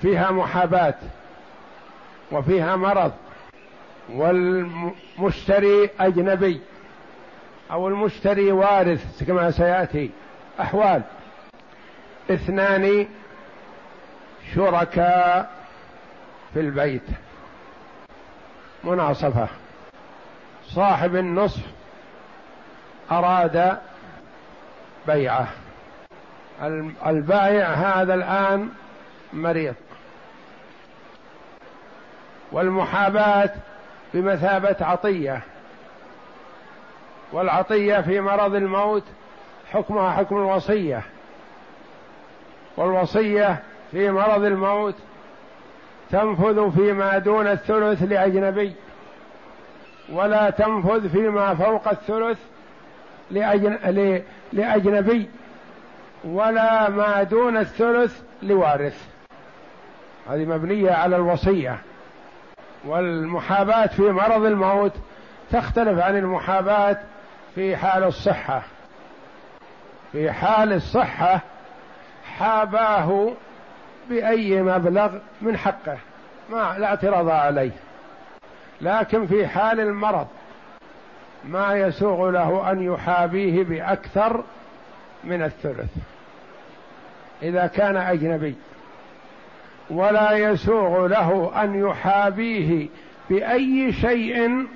فيها 0.03 0.31
محاباة 0.31 0.95
وفيها 2.33 2.77
مرض 2.77 3.13
والمشتري 4.09 5.91
أجنبي 6.01 6.61
أو 7.71 7.89
المشتري 7.89 8.53
وارث 8.53 9.23
كما 9.27 9.51
سيأتي. 9.51 10.11
أحوال 10.61 11.03
اثنان 12.31 13.07
شركاء 14.55 15.51
في 16.55 16.61
البيت. 16.61 17.07
مناصفة 18.85 19.49
صاحب 20.67 21.17
النصف 21.17 21.63
أراد 23.13 23.79
بيعة. 25.07 25.49
البائع 27.07 27.67
هذا 27.67 28.15
الآن 28.15 28.69
مريض. 29.33 29.75
والمحاباة 32.53 33.51
بمثابة 34.15 34.77
عطية. 34.81 35.41
والعطية 37.33 38.01
في 38.01 38.21
مرض 38.21 38.55
الموت 38.55 39.05
حكمها 39.73 40.11
حكم 40.11 40.37
الوصية. 40.37 41.03
والوصية 42.77 43.63
في 43.91 44.11
مرض 44.11 44.45
الموت 44.45 44.95
تنفذ 46.11 46.71
فيما 46.71 47.19
دون 47.19 47.47
الثلث 47.47 48.03
لأجنبي 48.03 48.73
ولا 50.13 50.51
تنفذ 50.51 51.09
فيما 51.09 51.55
فوق 51.55 51.89
الثلث 51.89 52.39
لأجن... 53.31 54.23
لأجنبي 54.53 55.29
ولا 56.25 56.91
ما 56.91 57.23
دون 57.23 57.57
الثلث 57.57 58.23
لوارث. 58.43 59.09
هذه 60.31 60.45
مبنية 60.45 60.91
على 60.91 61.17
الوصية. 61.17 61.79
والمحاباة 62.85 63.87
في 63.87 64.03
مرض 64.03 64.45
الموت 64.45 64.93
تختلف 65.51 65.99
عن 65.99 66.17
المحاباة 66.17 66.97
في 67.55 67.77
حال 67.77 68.05
الصحة. 68.05 68.63
في 70.13 70.33
حال 70.33 70.73
الصحة 70.73 71.41
حاباه 72.39 73.33
بأي 74.09 74.63
مبلغ 74.63 75.19
من 75.43 75.57
حقه 75.57 75.99
ما 76.51 76.77
لا 76.79 76.87
اعتراض 76.87 77.29
عليه. 77.29 77.73
لكن 78.81 79.27
في 79.27 79.47
حال 79.47 79.81
المرض 79.81 80.27
ما 81.49 81.75
يسوغ 81.75 82.31
له 82.31 82.71
أن 82.71 82.83
يحابيه 82.83 83.65
بأكثر 83.65 84.45
من 85.25 85.43
الثلث. 85.43 85.91
إذا 87.43 87.67
كان 87.67 87.97
أجنبي. 87.97 88.55
ولا 89.91 90.33
يسوغ 90.33 91.07
له 91.07 91.53
أن 91.65 91.89
يحابيه 91.89 92.89
بأي 93.31 93.93
شيء 93.93 94.67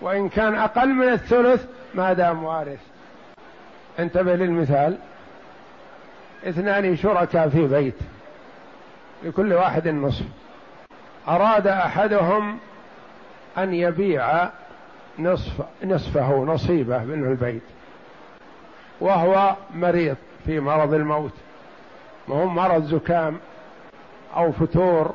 وإن 0.00 0.28
كان 0.28 0.54
أقل 0.54 0.88
من 0.88 1.08
الثلث 1.08 1.66
ما 1.94 2.12
دام 2.12 2.44
وارث. 2.44 2.80
انتبه 3.98 4.34
للمثال. 4.34 4.98
اثنان 6.48 6.96
شركاء 6.96 7.48
في 7.48 7.66
بيت 7.66 7.98
لكل 9.24 9.52
واحد 9.52 9.88
نصف. 9.88 10.24
أراد 11.28 11.66
أحدهم 11.66 12.58
أن 13.58 13.74
يبيع 13.74 14.48
نصف 15.18 15.62
نصفه 15.84 16.44
نصيبه 16.44 16.98
من 16.98 17.24
البيت. 17.24 17.62
وهو 19.00 19.56
مريض 19.74 20.16
في 20.46 20.60
مرض 20.60 20.94
الموت. 20.94 21.32
هو 22.30 22.46
مرض 22.46 22.84
زكام 22.84 23.38
أو 24.36 24.52
فتور 24.52 25.14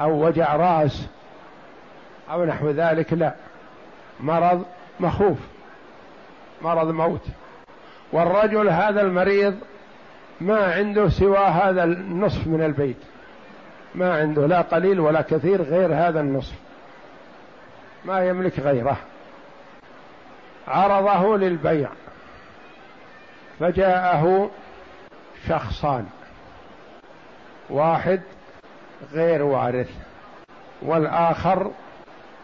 أو 0.00 0.26
وجع 0.26 0.56
رأس 0.56 1.06
أو 2.30 2.44
نحو 2.44 2.70
ذلك 2.70 3.12
لا. 3.12 3.34
مرض 4.20 4.64
مخوف 5.00 5.38
مرض 6.62 6.90
موت. 6.90 7.26
والرجل 8.12 8.68
هذا 8.68 9.00
المريض 9.00 9.54
ما 10.40 10.64
عنده 10.64 11.08
سوى 11.08 11.38
هذا 11.38 11.84
النصف 11.84 12.46
من 12.46 12.62
البيت. 12.62 12.96
ما 13.94 14.18
عنده 14.18 14.46
لا 14.46 14.60
قليل 14.60 15.00
ولا 15.00 15.22
كثير 15.22 15.62
غير 15.62 15.94
هذا 15.94 16.20
النصف. 16.20 16.65
ما 18.06 18.24
يملك 18.24 18.60
غيره. 18.60 18.96
عرضه 20.68 21.36
للبيع. 21.36 21.90
فجاءه 23.60 24.50
شخصان. 25.48 26.06
واحد 27.70 28.20
غير 29.12 29.42
وارث 29.42 29.90
والآخر 30.82 31.70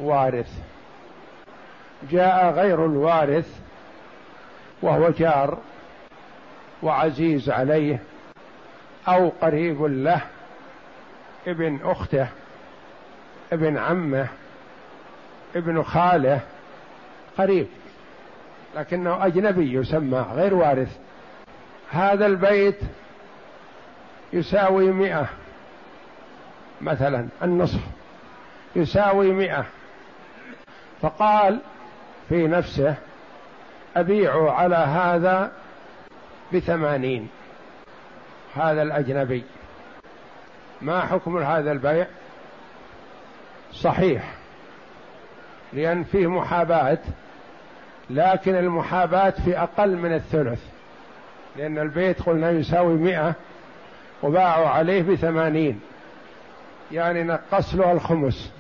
وارث. 0.01 0.53
جاء 2.11 2.51
غير 2.51 2.87
الوارث 2.87 3.61
وهو 4.83 5.11
جار 5.11 5.59
وعزيز 6.83 7.51
عليه 7.51 7.99
أو 9.09 9.33
قريب 9.43 9.83
له 9.83 10.21
ابن 11.47 11.81
أخته 11.85 12.29
ابن 13.53 13.79
عمه 13.79 14.29
ابن 15.57 15.83
خاله 15.83 16.41
قريب 17.39 17.67
لكنه 18.77 19.27
أجنبي 19.27 19.75
يسمى 19.75 20.27
غير 20.35 20.55
وارث. 20.55 20.99
هذا 21.91 22.27
البيت 22.27 22.79
يساوي 24.33 24.91
مئة 24.93 25.29
مثلا 26.81 27.29
النصف 27.43 27.81
يساوي 28.77 29.33
مئة. 29.33 29.65
فقال 31.03 31.61
في 32.29 32.47
نفسه 32.47 32.95
أبيع 33.97 34.53
على 34.53 34.77
هذا 34.77 35.53
بثمانين 36.53 37.29
هذا 38.55 38.83
الأجنبي. 38.83 39.45
ما 40.83 41.01
حكم 41.01 41.39
هذا 41.39 41.73
البيع؟ 41.73 42.07
صحيح. 43.73 44.42
لأن 45.73 46.05
فيه 46.05 46.27
محاباة 46.27 46.99
لكن 48.11 48.55
المحاباة 48.55 49.31
في 49.31 49.59
أقل 49.59 49.97
من 49.97 50.15
الثلث 50.15 50.61
لأن 51.57 51.79
البيت 51.79 52.23
قلنا 52.23 52.51
يساوي 52.51 52.95
مئة 52.95 53.35
وباعوا 54.23 54.69
عليه 54.69 55.03
بثمانين 55.03 55.81
يعني 56.93 57.23
نقص 57.23 57.75
له 57.75 57.93
الخمس 57.93 58.53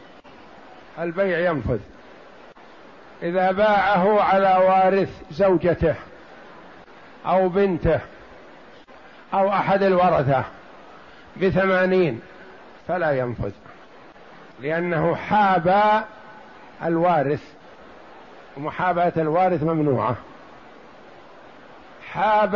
البيع 0.98 1.50
ينفذ. 1.50 1.78
إذا 3.22 3.52
باعه 3.52 4.22
على 4.22 4.64
وارث 4.66 5.22
زوجته 5.30 5.94
أو 7.26 7.48
بنته 7.48 8.00
أو 9.34 9.48
أحد 9.52 9.82
الورثة 9.82 10.44
بثمانين 11.42 12.20
فلا 12.88 13.18
ينفذ 13.18 13.52
لأنه 14.60 15.14
حاب 15.14 16.04
الوارث. 16.84 17.42
ومحاباة 18.56 19.12
الوارث 19.16 19.62
ممنوعة. 19.62 20.16
حاب 22.12 22.50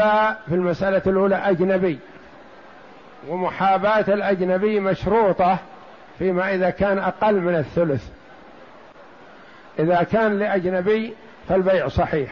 في 0.49 0.55
المسألة 0.55 1.03
الأولى 1.07 1.37
أجنبي. 1.37 1.99
ومحاباة 3.29 4.05
الأجنبي 4.09 4.81
مشروطة 4.81 5.59
فيما 6.19 6.55
إذا 6.55 6.71
كان 6.71 6.99
أقل 6.99 7.41
من 7.41 7.57
الثلث. 7.57 8.09
إذا 9.79 10.03
كان 10.03 10.39
لأجنبي 10.39 11.15
فالبيع 11.49 11.89
صحيح. 11.89 12.31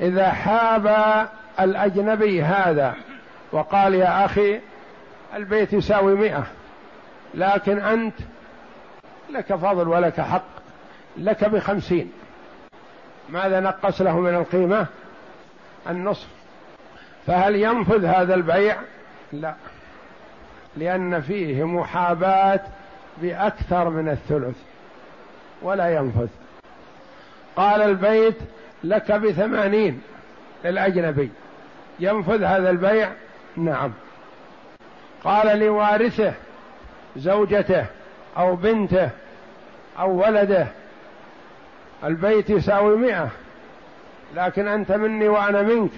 إذا 0.00 0.30
حاب 0.30 0.86
الأجنبي 1.60 2.42
هذا 2.42 2.94
وقال 3.52 3.94
يا 3.94 4.24
أخي 4.24 4.60
البيت 5.36 5.72
يساوي 5.72 6.14
مئة 6.14 6.46
لكن 7.34 7.78
أنت 7.78 8.14
لك 9.32 9.54
فضل 9.54 9.88
ولك 9.88 10.20
حق 10.20 10.44
لك 11.16 11.44
بخمسين. 11.44 12.12
ماذا 13.28 13.60
نقص 13.60 14.00
له 14.00 14.20
من 14.20 14.34
القيمة؟ 14.34 14.86
النصف. 15.88 16.28
فهل 17.26 17.56
ينفذ 17.56 18.04
هذا 18.04 18.34
البيع؟ 18.34 18.76
لا 19.32 19.54
لأن 20.76 21.20
فيه 21.20 21.64
محاباة 21.64 22.60
بأكثر 23.22 23.90
من 23.90 24.08
الثلث 24.08 24.56
ولا 25.62 25.94
ينفذ. 25.96 26.28
قال 27.56 27.82
البيت 27.82 28.36
لك 28.84 29.12
بثمانين 29.12 30.02
للأجنبي. 30.64 31.30
ينفذ 32.00 32.44
هذا 32.44 32.70
البيع؟ 32.70 33.12
نعم. 33.56 33.92
قال 35.24 35.58
لوارثه 35.58 36.34
زوجته 37.16 37.86
أو 38.36 38.56
بنته 38.56 39.10
أو 39.98 40.10
ولده. 40.10 40.66
البيت 42.04 42.50
يساوي 42.50 42.96
مئة 42.96 43.28
لكن 44.36 44.68
أنت 44.68 44.92
مني 44.92 45.28
وأنا 45.28 45.62
منك 45.62 45.90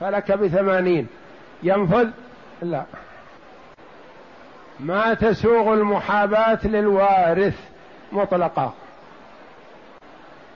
فلك 0.00 0.32
بثمانين. 0.32 1.06
ينفذ؟ 1.62 2.08
لا. 2.62 2.82
ما 4.80 5.14
تسوغ 5.14 5.74
المحاباة 5.74 6.58
للوارث 6.64 7.58
مطلقا. 8.12 8.74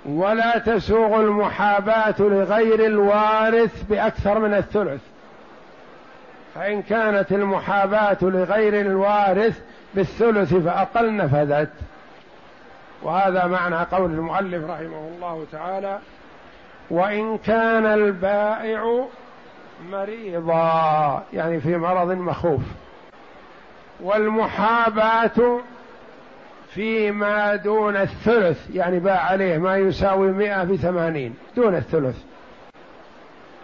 ولا 0.04 0.58
تسوغ 0.58 1.20
المحاباة 1.20 2.14
لغير 2.18 2.86
الوارث 2.86 3.82
بأكثر 3.82 4.38
من 4.38 4.54
الثلث. 4.54 5.00
فإن 6.54 6.82
كانت 6.82 7.32
المحاباة 7.32 8.18
لغير 8.22 8.80
الوارث 8.80 9.60
بالثلث 9.94 10.54
فأقل 10.54 11.16
نفذت 11.16 11.70
وهذا 13.02 13.46
معنى 13.46 13.76
قول 13.76 14.10
المؤلف 14.10 14.70
رحمه 14.70 15.08
الله 15.16 15.46
تعالى 15.52 15.98
وإن 16.90 17.38
كان 17.38 17.86
البائع 17.86 19.04
مريضا 19.90 21.22
يعني 21.32 21.60
في 21.60 21.76
مرض 21.76 22.10
مخوف. 22.10 22.62
والمحاباة 24.00 25.60
فيما 26.74 27.56
دون 27.56 27.96
الثلث 27.96 28.70
يعني 28.74 28.98
باع 28.98 29.20
عليه 29.20 29.58
ما 29.58 29.76
يساوي 29.76 30.32
مئة 30.32 30.64
بثمانين 30.64 31.34
دون 31.56 31.74
الثلث. 31.74 32.16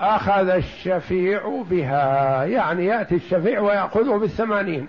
أخذ 0.01 0.49
الشفيع 0.49 1.63
بها. 1.71 2.45
يعني 2.45 2.87
يأتي 2.87 3.15
الشفيع 3.15 3.61
ويأخذه 3.61 4.17
بالثمانين. 4.17 4.89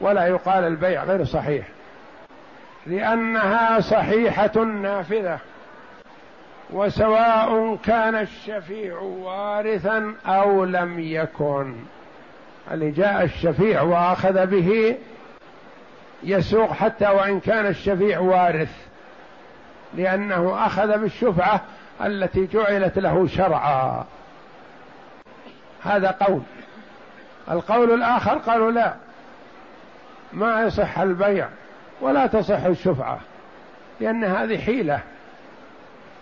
ولا 0.00 0.26
يقال 0.26 0.64
البيع 0.64 1.04
غير 1.04 1.24
صحيح. 1.24 1.66
لأنها 2.86 3.80
صحيحة 3.80 4.64
نافذة. 4.64 5.38
وسواء 6.70 7.76
كان 7.84 8.14
الشفيع 8.14 8.98
وارثا 8.98 10.14
أو 10.26 10.64
لم 10.64 11.00
يكن. 11.00 11.74
اللي 12.70 12.90
جاء 12.90 13.24
الشفيع 13.24 13.82
وأخذ 13.82 14.46
به 14.46 14.96
يسوق 16.22 16.72
حتى 16.72 17.08
وإن 17.08 17.40
كان 17.40 17.66
الشفيع 17.66 18.18
وارث. 18.18 18.76
لأنه 19.94 20.66
أخذ 20.66 20.98
بالشفعة 20.98 21.60
التي 22.02 22.46
جعلت 22.46 22.98
له 22.98 23.26
شرعا. 23.26 24.04
هذا 25.82 26.10
قول. 26.10 26.42
القول 27.50 27.94
الآخر 27.94 28.38
قالوا 28.38 28.70
لا 28.70 28.94
ما 30.32 30.62
يصح 30.62 30.98
البيع 30.98 31.48
ولا 32.00 32.26
تصح 32.26 32.64
الشفعة 32.64 33.20
لأن 34.00 34.24
هذه 34.24 34.58
حيلة 34.58 35.00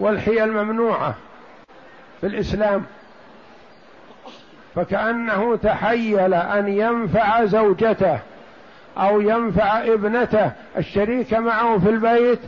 والحيل 0.00 0.52
ممنوعة 0.52 1.14
في 2.20 2.26
الإسلام. 2.26 2.84
فكأنه 4.74 5.56
تحيل 5.56 6.34
أن 6.34 6.68
ينفع 6.68 7.44
زوجته 7.44 8.18
أو 8.98 9.20
ينفع 9.20 9.84
ابنته 9.84 10.52
الشريك 10.78 11.34
معه 11.34 11.78
في 11.78 11.88
البيت 11.88 12.40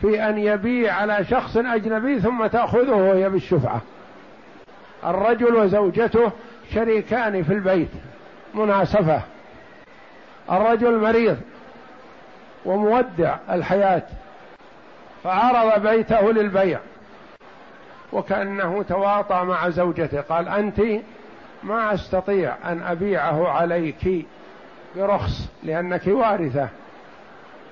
في 0.00 0.28
أن 0.28 0.38
يبيع 0.38 0.94
على 0.94 1.24
شخص 1.24 1.56
أجنبي 1.56 2.20
ثم 2.20 2.46
تأخذه 2.46 2.94
وهي 2.94 3.28
بالشفعة. 3.28 3.80
الرجل 5.04 5.54
وزوجته 5.54 6.32
شريكان 6.74 7.42
في 7.42 7.52
البيت 7.52 7.88
مناسفة 8.54 9.22
الرجل 10.50 10.98
مريض 10.98 11.36
ومودع 12.64 13.36
الحياة 13.50 14.02
فعرض 15.24 15.86
بيته 15.86 16.32
للبيع. 16.32 16.78
وكأنه 18.12 18.82
تواطى 18.82 19.44
مع 19.44 19.68
زوجته 19.68 20.20
قال 20.20 20.48
أنت 20.48 20.80
ما 21.62 21.94
أستطيع 21.94 22.54
أن 22.64 22.82
أبيعه 22.82 23.48
عليك 23.48 24.26
برخص 24.96 25.48
لأنك 25.62 26.02
وارثة 26.06 26.68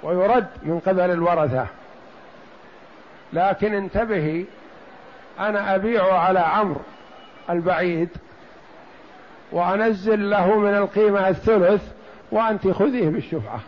ويرد 0.02 0.46
من 0.62 0.80
قبل 0.86 1.10
الورثة. 1.10 1.66
لكن 3.36 3.74
انتبهي 3.74 4.44
أنا 5.40 5.74
أبيع 5.74 6.18
على 6.18 6.38
عمرو 6.38 6.80
البعيد 7.50 8.08
وأنزل 9.52 10.30
له 10.30 10.58
من 10.58 10.74
القيمة 10.74 11.28
الثلث 11.28 11.92
وأنت 12.32 12.68
خذيه 12.68 13.08
بالشفعة 13.08 13.60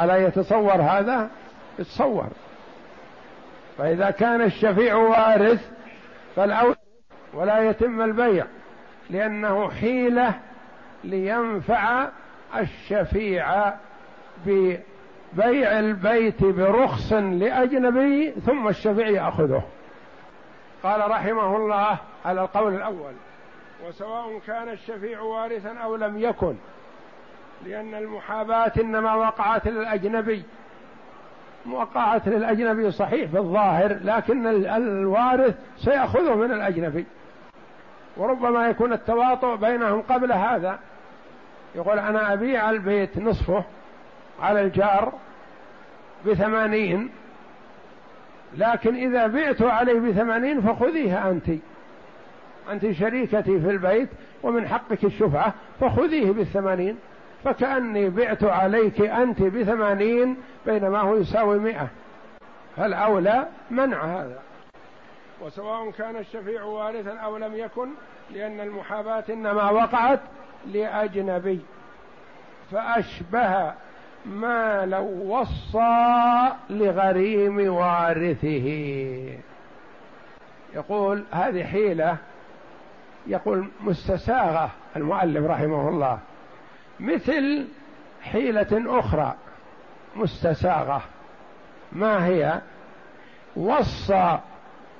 ألا 0.00 0.16
يتصور 0.16 0.72
هذا؟ 0.72 1.30
يتصور 1.78 2.26
فإذا 3.78 4.10
كان 4.10 4.42
الشفيع 4.42 4.94
وارث 4.94 5.70
فالأول 6.36 6.76
ولا 7.34 7.70
يتم 7.70 8.00
البيع 8.00 8.46
لأنه 9.10 9.70
حيلة 9.70 10.34
لينفع 11.04 12.08
الشفيع 12.56 13.72
ببيع 15.32 15.78
البيت 15.78 16.44
برخص 16.44 17.12
لأجنبي 17.12 18.30
ثم 18.30 18.68
الشفيع 18.68 19.08
يأخذه. 19.08 19.62
قال 20.82 21.10
رحمه 21.10 21.56
الله 21.56 21.96
على 22.24 22.40
القول 22.40 22.74
الأول 22.74 23.12
وسواء 23.88 24.40
كان 24.46 24.68
الشفيع 24.68 25.20
وارثا 25.20 25.78
أو 25.78 25.96
لم 25.96 26.18
يكن 26.18 26.54
لأن 27.66 27.94
المحاباة 27.94 28.72
إنما 28.80 29.14
وقعت 29.14 29.68
للأجنبي. 29.68 30.42
وقعت 31.70 32.28
للأجنبي 32.28 32.90
صحيح 32.90 33.30
في 33.30 33.38
الظاهر 33.38 33.98
لكن 34.04 34.46
الوارث 34.66 35.54
سيأخذه 35.76 36.34
من 36.34 36.52
الأجنبي. 36.52 37.06
وربما 38.16 38.68
يكون 38.68 38.92
التواطؤ 38.92 39.56
بينهم 39.56 40.00
قبل 40.00 40.32
هذا. 40.32 40.78
يقول 41.74 41.98
أنا 41.98 42.32
أبيع 42.32 42.70
البيت 42.70 43.18
نصفه 43.18 43.64
على 44.42 44.60
الجار 44.60 45.12
بثمانين 46.26 47.10
لكن 48.56 48.94
إذا 48.94 49.26
بعت 49.26 49.62
عليه 49.62 50.00
بثمانين 50.00 50.60
فخذيها 50.60 51.30
أنت. 51.30 51.48
أنت 52.70 52.90
شريكتي 52.90 53.60
في 53.60 53.70
البيت 53.70 54.08
ومن 54.42 54.68
حقك 54.68 55.04
الشفعة 55.04 55.54
فخذيه 55.80 56.32
بالثمانين. 56.32 56.98
فكأني 57.44 58.10
بعت 58.10 58.44
عليك 58.44 59.00
أنت 59.00 59.42
بثمانين 59.42 60.36
بينما 60.66 61.00
هو 61.00 61.16
يساوي 61.16 61.58
مئة. 61.58 61.88
فالأولى 62.76 63.46
منع 63.70 64.04
هذا؟ 64.04 64.38
وسواء 65.40 65.90
كان 65.90 66.16
الشفيع 66.16 66.62
وارثا 66.62 67.16
أو 67.16 67.36
لم 67.36 67.56
يكن 67.56 67.88
لأن 68.30 68.60
المحاباة 68.60 69.24
إنما 69.30 69.70
وقعت 69.70 70.20
لأجنبي. 70.66 71.60
فأشبه 72.72 73.72
ما 74.26 74.86
لو 74.86 75.04
وصى 75.04 76.48
لغريم 76.70 77.74
وارثه. 77.74 78.68
يقول 80.74 81.24
هذه 81.32 81.64
حيلة 81.64 82.16
يقول 83.26 83.68
مستساغة 83.80 84.70
المؤلف 84.96 85.46
رحمه 85.46 85.88
الله. 85.88 86.18
مثل 87.00 87.66
حيلة 88.22 88.98
أخرى 88.98 89.34
مستساغة. 90.16 91.02
ما 91.92 92.26
هي؟ 92.26 92.60
وصى 93.56 94.38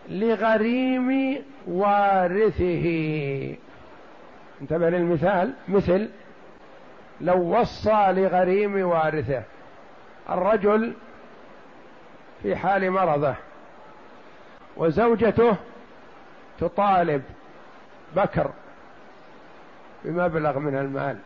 لغريم 0.09 1.39
وارثه. 1.67 2.87
انتبه 4.63 4.91
للمثال 4.91 5.53
مثل 5.69 6.09
لو 7.23 7.61
وصى 7.61 8.13
لغريم 8.13 8.87
وارثه. 8.87 9.43
الرجل 10.31 10.95
في 12.43 12.57
حال 12.57 12.91
مرضه. 12.91 13.35
وزوجته 14.77 15.57
تطالب 16.61 17.23
بكر 18.17 18.51
بمبلغ 20.05 20.59
من 20.59 20.77
المال. 20.79 21.19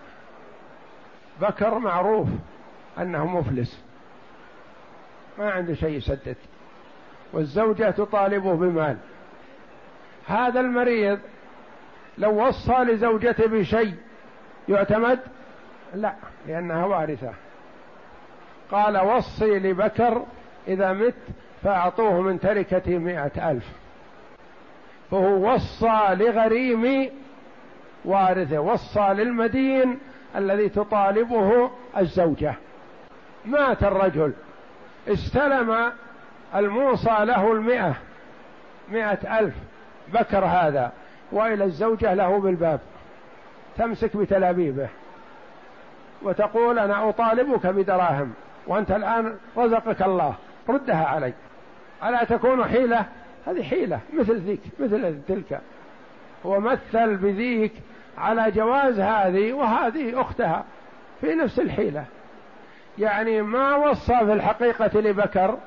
بكر 1.41 1.79
معروف 1.79 2.29
أنه 2.99 3.27
مفلس. 3.27 3.85
ما 5.39 5.51
عنده 5.51 5.75
شيء 5.75 5.97
يسدد. 5.97 6.37
والزوجة 7.33 7.91
تطالبه 7.91 8.55
بمال. 8.55 8.97
هذا 10.27 10.61
المريض 10.61 11.19
لو 12.19 12.47
وصى 12.47 12.73
لزوجته 12.73 13.47
بشيء 13.47 13.95
يعتمد 14.69 15.21
لا 15.95 16.15
لأنها 16.49 16.85
وارثة. 16.85 17.33
قال 18.71 18.99
وصي 18.99 19.59
لبكر 19.59 20.23
إذا 20.69 20.93
مت 20.93 21.15
فأعطوه 21.63 22.21
من 22.21 22.41
تركتي 22.41 22.99
مئة 22.99 23.51
ألف. 23.51 23.65
فهو 25.11 25.55
وصى 25.55 26.01
لغريم 26.11 27.11
وارثه 28.05 28.61
وصى 28.61 29.09
للمدين 29.09 29.99
الذي 30.37 30.69
تطالبه 30.69 31.71
الزوجة. 31.97 32.55
مات 33.45 33.83
الرجل 33.83 34.33
استلم 35.09 35.93
الموصى 36.55 37.17
له 37.21 37.53
المئة 37.53 37.95
مئة 38.93 39.39
ألف 39.39 39.55
بكر 40.09 40.45
هذا 40.45 40.93
وإلى 41.33 41.65
الزوجة 41.65 42.15
له 42.15 42.39
بالباب. 42.39 42.81
تمسك 43.79 44.17
بتلابيبه. 44.17 44.89
وتقول 46.27 46.79
أنا 46.79 47.09
أطالبك 47.09 47.67
بدراهم 47.67 48.33
وأنت 48.67 48.91
الآن 48.91 49.37
رزقك 49.57 50.03
الله 50.03 50.35
ردها 50.69 51.05
علي. 51.05 51.33
ألا 52.05 52.25
تكون 52.25 52.65
حيلة؟ 52.65 53.05
هذه 53.47 53.63
حيلة 53.63 54.01
مثل 54.13 54.37
ذيك 54.37 54.61
مثل 54.81 55.19
تلك. 55.29 55.61
هو 56.47 56.61
مثل 56.61 57.17
بذيك 57.17 57.73
على 58.19 58.51
جواز 58.51 59.01
هذه 59.01 59.53
وهذه 59.53 60.21
أختها 60.21 60.65
في 61.21 61.35
نفس 61.35 61.59
الحيلة. 61.59 62.05
يعني 62.99 63.43
ما 63.43 63.77
وصى 63.77 64.19
في 64.19 64.33
الحقيقة 64.33 65.01
لبكر 65.01 65.59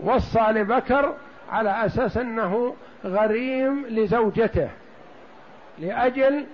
وصى 0.00 0.40
لبكر 0.40 1.14
على 1.52 1.86
أساس 1.86 2.16
أنه 2.16 2.74
غريم 3.04 3.86
لزوجته 3.86 4.68
لأجل 5.78 6.46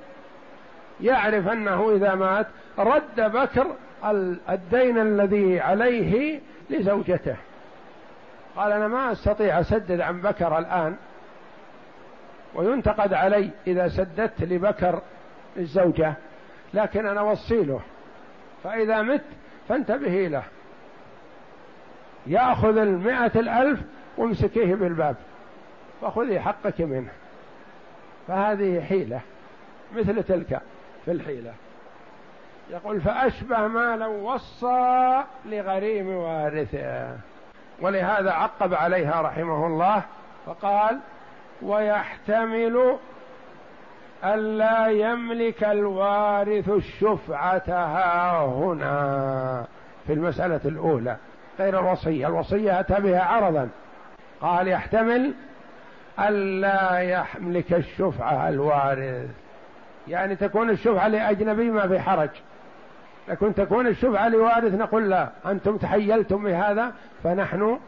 يعرف 1.00 1.48
أنه 1.48 1.92
إذا 1.94 2.14
مات 2.14 2.46
رد 2.78 3.20
بكر 3.20 3.66
الدين 4.50 4.98
الذي 4.98 5.61
عليه 5.61 6.40
لزوجته. 6.70 7.37
قال 8.56 8.72
أنا 8.72 8.88
ما 8.88 9.12
أستطيع 9.12 9.61
أسدد 9.61 10.00
عن 10.00 10.20
بكر 10.20 10.59
الآن 10.59 10.96
وينتقد 12.54 13.12
علي 13.14 13.50
إذا 13.66 13.88
سددت 13.88 14.42
لبكر 14.42 15.02
الزوجة 15.56 16.14
لكن 16.74 17.06
أنا 17.06 17.20
وصيله 17.20 17.80
فإذا 18.64 19.02
مت 19.02 19.24
فانتبهي 19.68 20.28
له. 20.28 20.42
يأخذ 22.26 22.76
المئة 22.76 23.40
الألف 23.40 23.80
وامسكيه 24.18 24.74
بالباب 24.74 25.16
فخذي 26.02 26.40
حقك 26.40 26.80
منه. 26.80 27.11
فهذه 28.28 28.80
حيلة 28.80 29.20
مثل 29.96 30.22
تلك 30.22 30.61
في 31.04 31.11
الحيلة. 31.11 31.52
يقول 32.72 33.00
فأشبه 33.00 33.66
ما 33.66 33.96
لو 33.96 34.35
وصى 34.35 35.22
لغريم 35.46 36.09
وارثه. 36.09 37.16
ولهذا 37.80 38.30
عقب 38.30 38.74
عليها 38.74 39.20
رحمه 39.20 39.66
الله 39.66 40.02
فقال 40.46 40.98
ويحتمل 41.62 42.96
ألا 44.24 44.87
يملك 44.87 45.64
الوارث 45.64 46.68
الشفعة 46.68 47.62
ها 47.68 48.44
هنا 48.44 49.64
في 50.06 50.12
المسألة 50.12 50.61
الأولى 50.64 51.16
غير 51.59 51.80
الوصية. 51.80 52.26
الوصية 52.26 52.80
أتى 52.80 52.94
بها 52.94 53.24
عرضا. 53.24 53.68
قال 54.40 54.68
يحتمل 54.68 55.35
ألا 56.18 57.00
يملك 57.00 57.72
الشفعة 57.72 58.48
الوارث. 58.48 59.30
يعني 60.09 60.37
تكون 60.37 60.70
الشفعة 60.70 61.09
لأجنبي 61.09 61.70
ما 61.70 61.88
في 61.88 62.00
حرج. 62.00 62.30
لكن 63.30 63.54
تكون 63.54 63.86
الشفعة 63.86 64.28
لوارث 64.28 64.74
نقول 64.74 65.10
لا. 65.10 65.28
أنتم 65.46 65.76
تحيلتم 65.76 66.44
بهذا 66.44 66.92
فنحن 67.24 67.78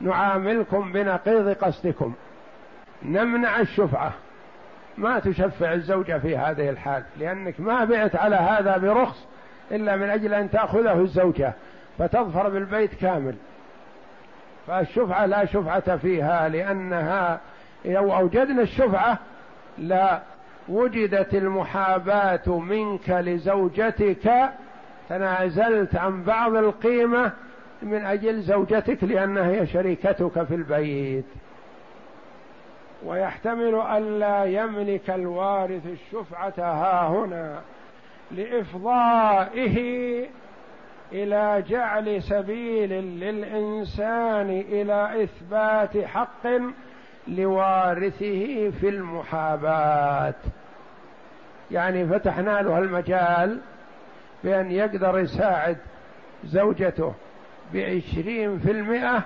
نعاملكم 0.00 0.92
بنقيض 0.92 1.48
قصدكم. 1.48 2.14
نمنع 3.02 3.60
الشفعة 3.60 4.12
ما 4.98 5.18
تشفع 5.18 5.72
الزوجة 5.72 6.18
في 6.18 6.36
هذه 6.36 6.70
الحال 6.70 7.02
لأنك 7.18 7.60
ما 7.60 7.84
بعت 7.84 8.16
على 8.16 8.36
هذا 8.36 8.76
برخص 8.76 9.26
إلا 9.70 9.96
من 9.96 10.10
أجل 10.10 10.34
أن 10.34 10.50
تأخذه 10.50 11.00
الزوجة 11.00 11.52
فتظفر 11.98 12.48
بالبيت 12.48 12.94
كامل. 12.94 13.34
فالشفعة 14.66 15.26
لا 15.26 15.44
شفعة 15.44 15.96
فيها 15.96 16.48
لأنها 16.48 17.40
لو 17.84 18.14
أوجدنا 18.14 18.62
الشفعة 18.62 19.18
لا 19.78 20.22
وجدت 20.68 21.34
المحاباة 21.34 22.58
منك 22.58 23.10
لزوجتك 23.10 24.52
تنازلت 25.08 25.96
عن 25.96 26.22
بعض 26.22 26.54
القيمة 26.54 27.32
من 27.82 28.04
أجل 28.06 28.40
زوجتك 28.40 29.04
لأنها 29.04 29.50
هي 29.50 29.66
شريكتك 29.66 30.42
في 30.44 30.54
البيت. 30.54 31.24
ويحتمل 33.04 33.74
ألا 33.74 34.44
يملك 34.44 35.10
الوارث 35.10 35.82
الشفعة 35.86 36.54
ها 36.58 37.08
هنا 37.08 37.60
لإفضائه 38.30 39.76
إلى 41.12 41.64
جعل 41.68 42.22
سبيل 42.22 42.90
للإنسان 43.20 44.50
إلى 44.50 45.24
إثبات 45.24 46.04
حق 46.04 46.46
لوارثه 47.28 48.70
في 48.70 48.88
المحاباة. 48.88 50.34
يعني 51.70 52.06
فتحنا 52.06 52.62
له 52.62 52.78
المجال 52.78 53.60
بأن 54.44 54.70
يقدر 54.70 55.18
يساعد 55.18 55.76
زوجته 56.44 57.12
بعشرين 57.74 58.58
في 58.58 58.70
المئة 58.70 59.22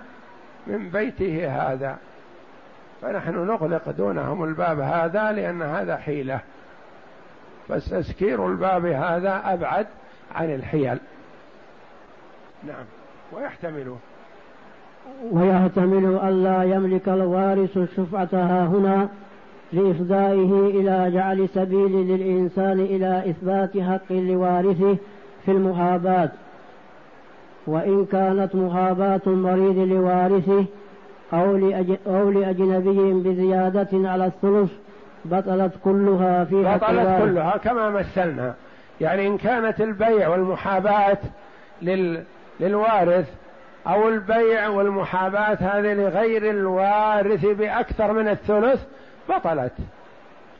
من 0.67 0.91
بيته 0.91 1.49
هذا. 1.49 1.97
فنحن 3.03 3.47
نغلق 3.47 3.91
دونهم 3.91 4.45
الباب 4.45 4.81
هذا 4.81 5.33
لأن 5.33 5.63
هذا 5.63 5.97
حيلة. 5.97 6.41
فاستسكير 7.69 8.47
الباب 8.47 8.87
هذا 8.87 9.43
أبعد 9.45 9.87
عن 10.35 10.55
الحيل. 10.55 10.99
نعم. 12.67 12.85
ويحتمل. 13.33 13.97
ويحتمل 15.23 16.19
ألا 16.29 16.63
يملك 16.63 17.09
الوارث 17.09 17.77
الشفعة 17.77 18.29
ها 18.33 18.67
هنا 18.67 19.09
لإفضائه 19.73 20.71
إلى 20.81 21.11
جعل 21.11 21.49
سبيل 21.49 21.93
للإنسان 21.93 22.81
إلى 22.81 23.31
إثبات 23.31 23.79
حق 23.79 24.13
لوارثه 24.13 24.97
في 25.45 25.51
المحاباة. 25.51 26.31
وإن 27.67 28.07
كانت 28.07 28.55
محاباة 28.55 29.21
المريض 29.27 29.79
لوارثه 29.79 30.65
أو, 31.33 31.57
لأج... 31.57 31.99
أو 32.07 32.31
لأجنبي 32.31 33.13
بزيادة 33.31 33.89
على 34.11 34.27
الثلث 34.27 34.71
بطلت 35.25 35.73
كلها 35.85 36.45
في 36.45 36.69
حق 36.69 36.77
بطلت 36.77 37.23
كلها 37.23 37.57
كما 37.57 37.91
مثلنا 37.91 38.55
يعني 39.01 39.27
إن 39.27 39.39
كانت 39.39 39.81
البيع 39.81 40.29
والمحاباة 40.29 41.19
لل... 41.83 42.23
للوارث 42.61 43.29
أو 43.87 44.09
البيع 44.09 44.69
والمحاباة 44.69 45.55
هذه 45.61 45.95
لغير 45.95 46.51
الوارث 46.51 47.47
بأكثر 47.47 48.13
من 48.13 48.29
الثلث 48.29 48.85
بطلت. 49.29 49.73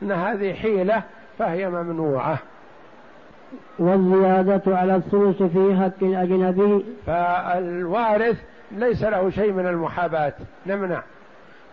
إن 0.01 0.11
هذه 0.11 0.53
حيلة 0.53 1.03
فهي 1.39 1.69
ممنوعة. 1.69 2.37
والزيادة 3.79 4.77
على 4.77 4.95
الثلث 4.95 5.43
في 5.43 5.75
حق 5.75 6.03
الأجنبي 6.07 6.85
فالوارث 7.05 8.37
ليس 8.71 9.03
له 9.03 9.29
شيء 9.29 9.51
من 9.51 9.67
المحاباة. 9.67 10.33
نمنع. 10.65 11.01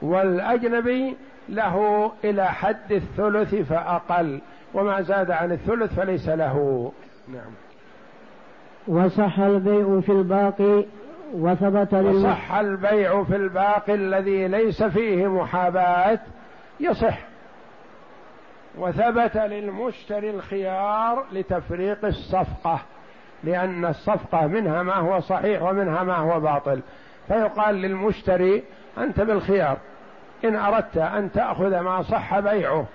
والأجنبي 0.03 1.17
له 1.49 2.13
إلى 2.25 2.47
حد 2.47 2.93
الثلث 2.93 3.55
فأقل. 3.55 4.41
وما 4.75 5.03
زاد 5.03 5.31
عن 5.31 5.53
الثلث 5.53 5.95
فليس 5.95 6.29
له. 6.29 6.93
نعم. 7.29 7.53
وصح 8.89 9.39
البيع 9.39 10.01
في 10.01 10.13
الباقي 10.13 10.85
وثبت 11.35 11.95
وصح 11.95 12.55
البيع 12.55 13.25
في 13.25 13.37
الباقي 13.37 13.95
الذي 13.95 14.49
ليس 14.49 14.83
فيه 14.83 15.27
محاباة. 15.27 16.19
يصح. 16.81 17.19
وثبت 18.79 19.37
للمشتري 19.37 20.31
الخيار 20.31 21.25
لتفريق 21.33 22.05
الصفقة 22.05 22.81
لأن 23.45 23.85
الصفقة 23.85 24.47
منها 24.47 24.83
ما 24.83 24.95
هو 24.95 25.21
صحيح 25.21 25.63
ومنها 25.63 26.03
ما 26.03 26.17
هو 26.17 26.41
باطل. 26.41 26.81
فيقال 27.29 27.75
للمشتري 27.75 28.63
أنت 28.99 29.21
بالخيار 29.21 29.79
إن 30.45 30.57
أردت 30.57 30.97
أن 30.97 31.33
تأخذ 31.33 31.81
ما 31.81 32.03
صح 32.03 32.39
بيعه 32.39 32.87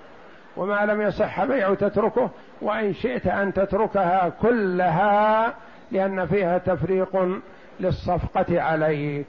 وما 0.56 0.86
لم 0.86 1.00
يصح 1.00 1.44
بيعه 1.44 1.74
تتركه 1.74 2.30
وإن 2.62 2.94
شئت 2.94 3.26
أن 3.26 3.52
تتركها 3.52 4.28
كلها 4.28 5.54
لأن 5.90 6.26
فيها 6.26 6.58
تفريق 6.58 7.40
للصفقة 7.80 8.62
عليك. 8.62 9.26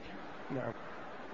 نعم. 0.50 0.72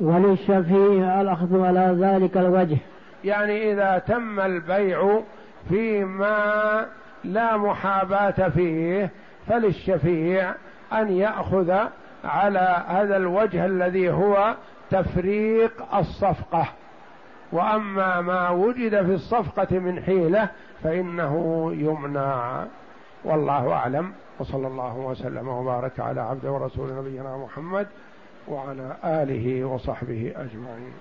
وللشفيع 0.01 1.21
الأخذ 1.21 1.65
على 1.65 1.97
ذلك 2.01 2.37
الوجه. 2.37 2.79
يعني 3.25 3.73
إذا 3.73 3.99
تم 3.99 4.41
البيع 4.41 5.21
فيما 5.69 6.87
لا 7.25 7.57
محاباة 7.57 8.49
فيه 8.49 9.11
فللشفيع 9.49 10.55
أن 10.93 11.13
يأخذ 11.13 11.77
على 12.25 12.85
هذا 12.89 13.17
الوجه 13.17 13.67
الذي 13.67 14.11
هو 14.11 14.55
تفريق 14.91 15.95
الصفقة. 15.95 16.69
وأما 17.53 18.21
ما 18.21 18.51
وجد 18.51 19.07
في 19.07 19.15
الصفقة 19.15 19.79
من 19.79 20.03
حيلة 20.03 20.49
فإنه 20.83 21.67
يمنع. 21.75 22.65
والله 23.25 23.73
أعلم. 23.73 24.13
وصلى 24.39 24.67
الله 24.67 24.97
وسلم 24.97 25.49
وبارك 25.49 26.01
على 26.01 26.21
عبد 26.21 26.47
ورسول 26.47 26.93
نبينا 26.95 27.37
محمد 27.37 27.87
وعلى 28.49 28.97
آله 29.05 29.65
وصحبه 29.65 30.33
أجمعين. 30.37 30.93